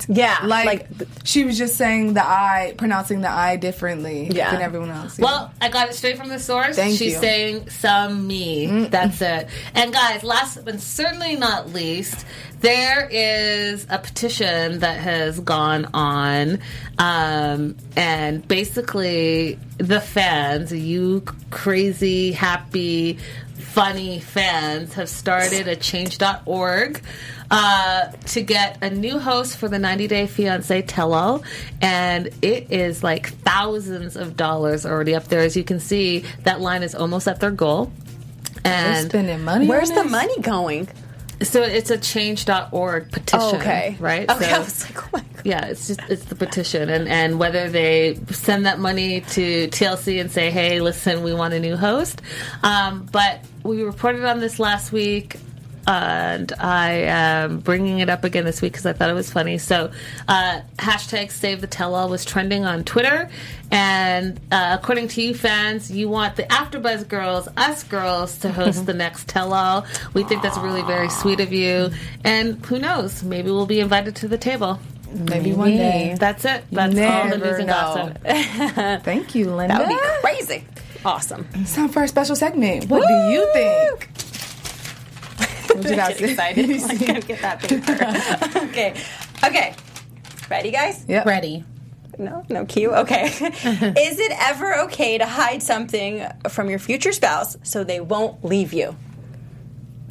[0.08, 0.16] ye.
[0.16, 0.88] Yeah, Like, like-
[1.24, 4.50] she was just saying the I, pronouncing the I differently Yeah.
[4.52, 5.18] than everyone else.
[5.18, 6.76] Well, I got it straight from the source.
[6.76, 7.20] Thank She's you.
[7.20, 8.86] saying some me.
[8.90, 9.48] That's it.
[9.74, 12.24] And guys, last but certainly not least,
[12.60, 16.58] there is a petition that has gone on,
[16.98, 23.18] um, and basically the fans, you crazy, happy,
[23.80, 27.02] funny fans, have started a Change.org.
[27.50, 31.44] Uh, to get a new host for the 90 Day Fiance Tell All,
[31.82, 35.40] and it is like thousands of dollars already up there.
[35.40, 37.92] As you can see, that line is almost at their goal.
[38.64, 39.66] And They're And spending money.
[39.68, 40.10] Where's on the this?
[40.12, 40.88] money going?
[41.42, 43.40] so it's a change.org petition.
[43.40, 43.96] Oh, okay.
[44.00, 44.28] Right?
[44.28, 45.25] Okay, So- I was like, oh my god.
[45.46, 50.20] Yeah, it's just it's the petition, and and whether they send that money to TLC
[50.20, 52.20] and say, "Hey, listen, we want a new host,"
[52.64, 55.36] um, but we reported on this last week.
[55.88, 59.56] And I am bringing it up again this week because I thought it was funny.
[59.56, 59.92] So,
[60.26, 63.30] uh, hashtag Save the Tell All was trending on Twitter,
[63.70, 68.86] and uh, according to you fans, you want the AfterBuzz girls, us girls, to host
[68.86, 69.86] the next Tell All.
[70.12, 71.90] We think that's really very sweet of you,
[72.24, 74.80] and who knows, maybe we'll be invited to the table.
[75.16, 76.16] Maybe one day.
[76.18, 76.64] That's it.
[76.70, 77.72] That's all the Never news and know.
[77.72, 78.18] gossip.
[79.04, 79.76] Thank you, Linda.
[79.76, 80.64] That would be crazy.
[81.04, 81.46] Awesome.
[81.54, 82.88] It's time for our special segment.
[82.88, 84.08] What do you think?
[85.68, 86.70] What you guys Get excited.
[86.90, 88.58] I'm gonna get that paper.
[88.70, 88.94] okay.
[89.44, 89.74] Okay.
[90.50, 91.04] Ready, guys?
[91.08, 91.26] Yep.
[91.26, 91.64] Ready.
[92.18, 92.94] No, no cue.
[92.94, 93.26] Okay.
[93.26, 98.72] Is it ever okay to hide something from your future spouse so they won't leave
[98.72, 98.96] you?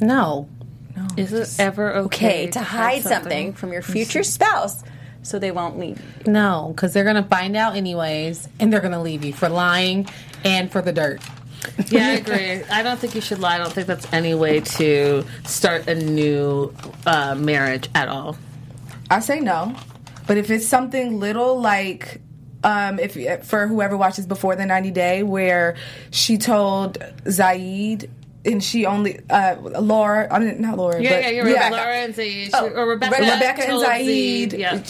[0.00, 0.48] No.
[0.96, 1.06] No.
[1.16, 4.82] Is it ever okay, Okay, to hide something from your future spouse
[5.26, 6.32] so they won't leave you.
[6.32, 9.48] No, because they're going to find out anyways, and they're going to leave you for
[9.48, 10.08] lying
[10.44, 11.20] and for the dirt.
[11.88, 12.62] Yeah, I agree.
[12.64, 13.56] I don't think you should lie.
[13.56, 16.72] I don't think that's any way to start a new
[17.06, 18.36] uh, marriage at all.
[19.10, 19.74] I say no,
[20.26, 22.20] but if it's something little like.
[22.64, 25.76] Um, if for whoever watches before the 90 day where
[26.10, 28.10] she told Zied
[28.46, 31.72] and she only uh, Laura I mean not Laura Yeah, but yeah, you're right.
[31.72, 34.82] Laura and Zied, Oh, or Rebecca, Rebecca and told Zied, yeah.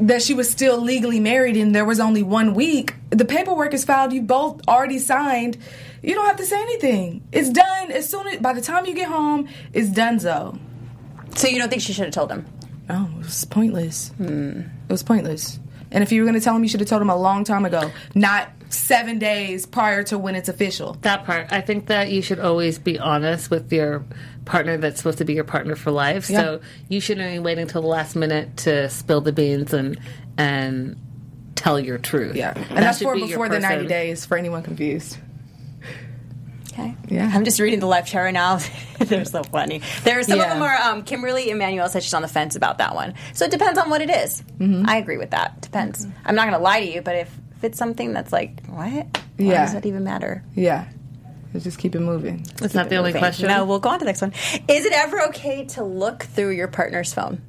[0.00, 2.94] that she was still legally married and there was only one week.
[3.10, 4.12] The paperwork is filed.
[4.12, 5.58] You both already signed.
[6.02, 7.26] You don't have to say anything.
[7.32, 9.48] It's done as soon as by the time you get home.
[9.72, 10.58] It's donezo.
[11.34, 12.46] So you don't think she should have told him?
[12.88, 14.12] Oh, it was pointless.
[14.18, 15.58] It was pointless.
[15.90, 17.44] And if you were going to tell him, you should have told him a long
[17.44, 20.94] time ago, not seven days prior to when it's official.
[21.02, 21.52] That part.
[21.52, 24.04] I think that you should always be honest with your
[24.44, 26.24] partner that's supposed to be your partner for life.
[26.24, 29.98] So you shouldn't be waiting until the last minute to spill the beans and
[30.36, 30.96] and
[31.54, 32.36] tell your truth.
[32.36, 34.24] Yeah, and That that's for be before the ninety days.
[34.26, 35.18] For anyone confused.
[36.78, 36.94] Okay.
[37.08, 37.28] Yeah.
[37.34, 38.60] I'm just reading the live chat right now.
[39.00, 39.82] They're so funny.
[40.04, 42.78] There are some of them are um, Kimberly Emmanuel said she's on the fence about
[42.78, 43.14] that one.
[43.34, 44.42] So it depends on what it is.
[44.60, 45.60] I agree with that.
[45.60, 46.06] Depends.
[46.24, 48.82] I'm not going to lie to you, but if, if it's something that's like, what?
[48.92, 49.64] Why Yeah.
[49.64, 50.42] does that even matter?
[50.54, 50.86] Yeah,
[51.54, 52.44] Let's just keep it moving.
[52.62, 53.20] It's not the only Moving.
[53.20, 53.48] question.
[53.48, 54.32] No, we'll go on to the next one.
[54.68, 57.40] Is it ever okay to look through your partner's phone?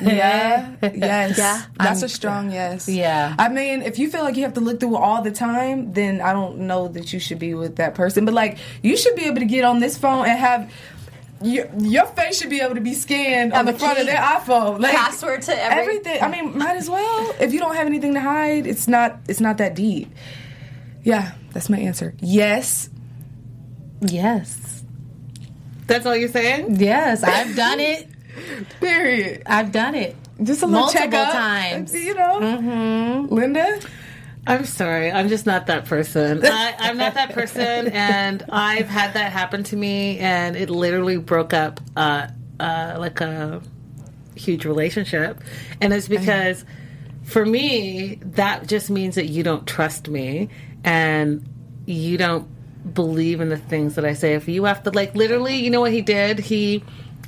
[0.00, 0.74] Yeah.
[0.82, 1.38] Yes.
[1.38, 1.62] Yeah.
[1.78, 2.88] That's a um, strong yes.
[2.88, 3.34] Yeah.
[3.38, 6.20] I mean, if you feel like you have to look through all the time, then
[6.20, 8.24] I don't know that you should be with that person.
[8.24, 10.72] But like, you should be able to get on this phone and have.
[11.44, 14.06] Your, your face should be able to be scanned on Have the a front of
[14.06, 14.80] their iPhone.
[14.80, 16.22] Like Password to every- everything.
[16.22, 17.34] I mean, might as well.
[17.40, 19.18] If you don't have anything to hide, it's not.
[19.28, 20.10] It's not that deep.
[21.04, 22.14] Yeah, that's my answer.
[22.20, 22.88] Yes.
[24.00, 24.84] Yes.
[25.86, 26.76] That's all you're saying?
[26.80, 28.08] Yes, I've done it.
[28.80, 29.42] Period.
[29.46, 30.16] I've done it.
[30.42, 31.94] Just a little Multiple checkup, times.
[31.94, 33.34] You know, mm-hmm.
[33.34, 33.80] Linda.
[34.46, 35.10] I'm sorry.
[35.10, 36.40] I'm just not that person.
[36.44, 41.16] I, I'm not that person, and I've had that happen to me, and it literally
[41.16, 42.28] broke up uh,
[42.58, 43.62] uh, like a
[44.34, 45.40] huge relationship.
[45.80, 46.64] And it's because
[47.24, 50.48] for me, that just means that you don't trust me,
[50.82, 51.46] and
[51.86, 52.48] you don't
[52.94, 54.34] believe in the things that I say.
[54.34, 56.40] If you have to, like, literally, you know what he did?
[56.40, 56.82] He,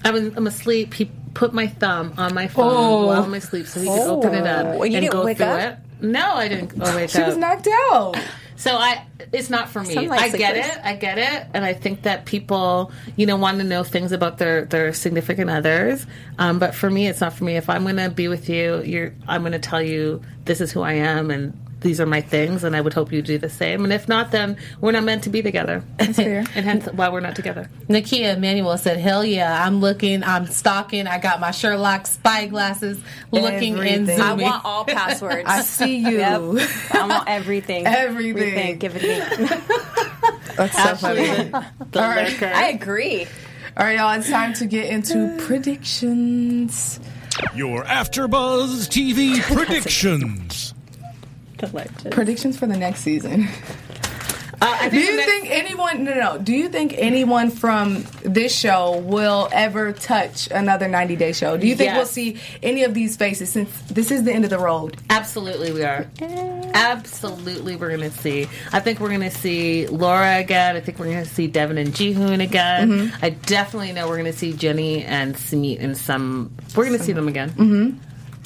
[0.04, 0.94] I was, I'm asleep.
[0.94, 4.46] He put my thumb on my phone while I'm asleep, so he could open it
[4.46, 4.82] up Oh.
[4.82, 5.60] And you and didn't go through up?
[5.74, 5.78] it.
[6.04, 7.28] No, I didn't go wake She up.
[7.28, 8.16] was knocked out.
[8.56, 10.08] So I, it's not for me.
[10.08, 10.78] I get it.
[10.84, 14.38] I get it, and I think that people, you know, want to know things about
[14.38, 16.06] their their significant others.
[16.38, 17.56] Um, but for me, it's not for me.
[17.56, 20.70] If I'm going to be with you, you're, I'm going to tell you this is
[20.70, 23.50] who I am, and these are my things, and I would hope you do the
[23.50, 23.84] same.
[23.84, 25.84] And if not, then we're not meant to be together.
[25.98, 26.38] That's fair.
[26.54, 27.70] and hence why we're not together.
[27.88, 31.06] Nakia Emanuel said, "Hell yeah, I'm looking, I'm stalking.
[31.06, 34.16] I got my Sherlock spy glasses, looking and Everything.
[34.16, 34.46] zooming.
[34.46, 35.44] I want all passwords.
[35.46, 36.18] I see you.
[36.18, 36.40] Yep.
[36.92, 37.86] I want everything.
[37.86, 38.78] Everything.
[38.78, 39.48] Give it to me.
[40.56, 41.26] That's so funny.
[41.26, 42.32] The right.
[42.32, 42.46] lurker.
[42.46, 43.26] I agree.
[43.76, 44.18] All right, y'all.
[44.18, 46.98] It's time to get into predictions.
[47.54, 50.72] Your AfterBuzz TV predictions.
[52.10, 53.48] Predictions for the next season.
[54.62, 56.04] I Do you next- think anyone?
[56.04, 56.38] No, no, no.
[56.38, 61.58] Do you think anyone from this show will ever touch another 90 Day show?
[61.58, 61.96] Do you think Yes.
[61.96, 64.96] we'll see any of these faces since this is the end of the road?
[65.10, 66.06] Absolutely, we are.
[66.72, 68.48] Absolutely, we're going to see.
[68.72, 70.76] I think we're going to see Laura again.
[70.76, 72.90] I think we're going to see Deavan and Jihoon again.
[73.10, 73.12] Mhm.
[73.22, 76.52] I definitely know we're going to see Jenny and Smeet in some.
[76.74, 77.50] We're going to see them again.
[77.50, 77.98] Mm-hmm.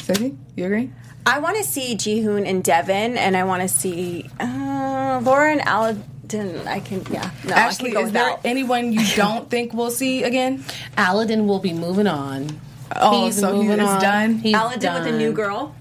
[0.03, 0.91] Sophie, you agree?
[1.29, 5.61] I want to see Jihoon and Deavan, and I want to see uh, Laura and
[5.61, 6.67] Aladdin.
[6.67, 7.31] I can, yeah.
[7.45, 10.65] No, Ashley, I can go is there anyone you don't think we'll see again?
[10.97, 12.59] Aladdin will be moving on.
[12.97, 14.01] Oh, He's so he moving is on.
[14.01, 14.35] done?
[14.39, 15.75] He's Aladdin with a new girl.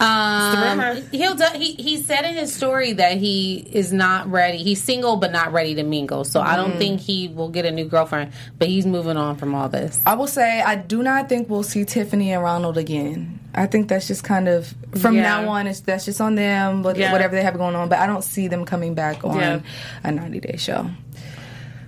[0.00, 4.58] Um, he'll do, he he said in his story that he is not ready.
[4.58, 6.24] He's single but not ready to mingle.
[6.24, 6.78] So I don't Mm.
[6.78, 8.32] think he will get a new girlfriend.
[8.58, 10.00] But he's moving on from all this.
[10.06, 13.38] I will say I do not think we'll see Tiffany and Ronald again.
[13.54, 15.22] I think that's just kind of from Yeah.
[15.22, 15.66] now on.
[15.66, 17.12] It's that's just on them, what- Yeah.
[17.12, 17.88] whatever they have going on.
[17.88, 19.60] But I don't see them coming back on Yeah.
[20.04, 20.86] a 90 day show.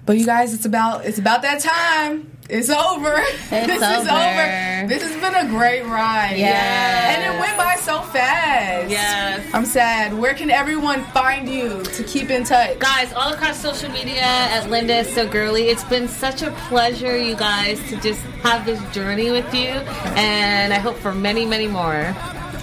[0.06, 2.30] But you guys, it's about it's about that time.
[2.50, 3.16] It's over.
[3.50, 4.10] this is over.
[4.10, 4.86] over.
[4.86, 6.36] This has been a great ride.
[6.36, 7.16] Yes.
[7.16, 8.90] And it went by so fast.
[8.90, 9.48] Yes.
[9.54, 10.12] I'm sad.
[10.12, 12.78] Where can everyone find you to keep in touch?
[12.78, 15.68] Guys, all across social media at Linda is so girly.
[15.68, 19.70] It's been such a pleasure, you guys, to just have this journey with you,
[20.16, 22.14] and I hope for many, many more.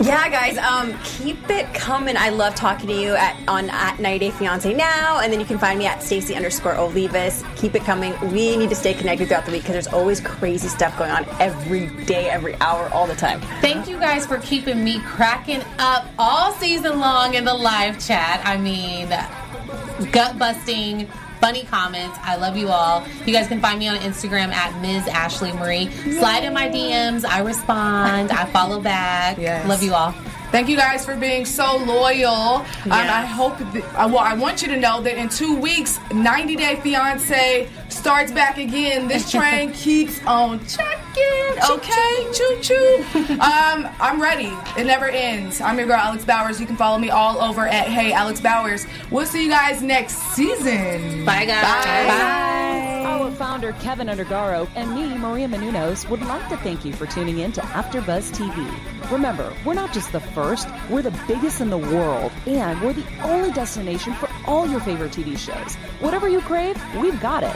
[0.02, 2.18] Yeah, guys, um, keep it coming.
[2.18, 5.46] I love talking to you at on at 90 Day Fiance now, and then you
[5.46, 7.46] can find me at Stacy underscore Olivas.
[7.56, 8.14] Keep it coming.
[8.32, 11.24] We need to stay connected throughout the week because there's always crazy stuff going on
[11.40, 13.42] every day, every hour, all the time.
[13.62, 18.42] Thank you guys for keeping me cracking up all season long in the live chat.
[18.44, 19.10] I mean,
[20.12, 21.08] gut busting,
[21.42, 22.18] funny comments.
[22.22, 23.06] I love you all.
[23.26, 25.08] You guys can find me on Instagram at Ms.
[25.08, 25.90] Ashley Marie.
[25.90, 27.26] Slide in my DMs.
[27.26, 28.32] I respond.
[28.32, 29.38] I follow back.
[29.38, 29.68] Yes.
[29.68, 30.14] Love you all.
[30.52, 32.34] Thank you guys for being so loyal.
[32.34, 33.58] Um, I hope.
[33.58, 37.70] That, uh, well, I want you to know that in two weeks, 90 Day Fiance
[37.92, 39.08] starts back again.
[39.08, 40.98] This train keeps on chucking.
[41.70, 43.06] Okay, choo choo.
[43.34, 44.52] um, I'm ready.
[44.80, 45.62] It never ends.
[45.62, 46.60] I'm your girl Alex Bowers.
[46.60, 48.86] You can follow me all over at Hey Alex Bowers.
[49.12, 51.26] We'll see you guys next season.
[51.26, 51.64] Bye, guys.
[52.08, 53.04] Bye.
[53.06, 57.40] Our founder, Kevin Undergaro, and me, Maria Menounos, would like to thank you for tuning
[57.40, 59.12] in to AfterBuzz TV.
[59.12, 63.06] Remember, we're not just the first, we're the biggest in the world, and we're the
[63.24, 65.76] only destination for all your favorite TV shows.
[66.00, 67.56] Whatever you crave, we've got it.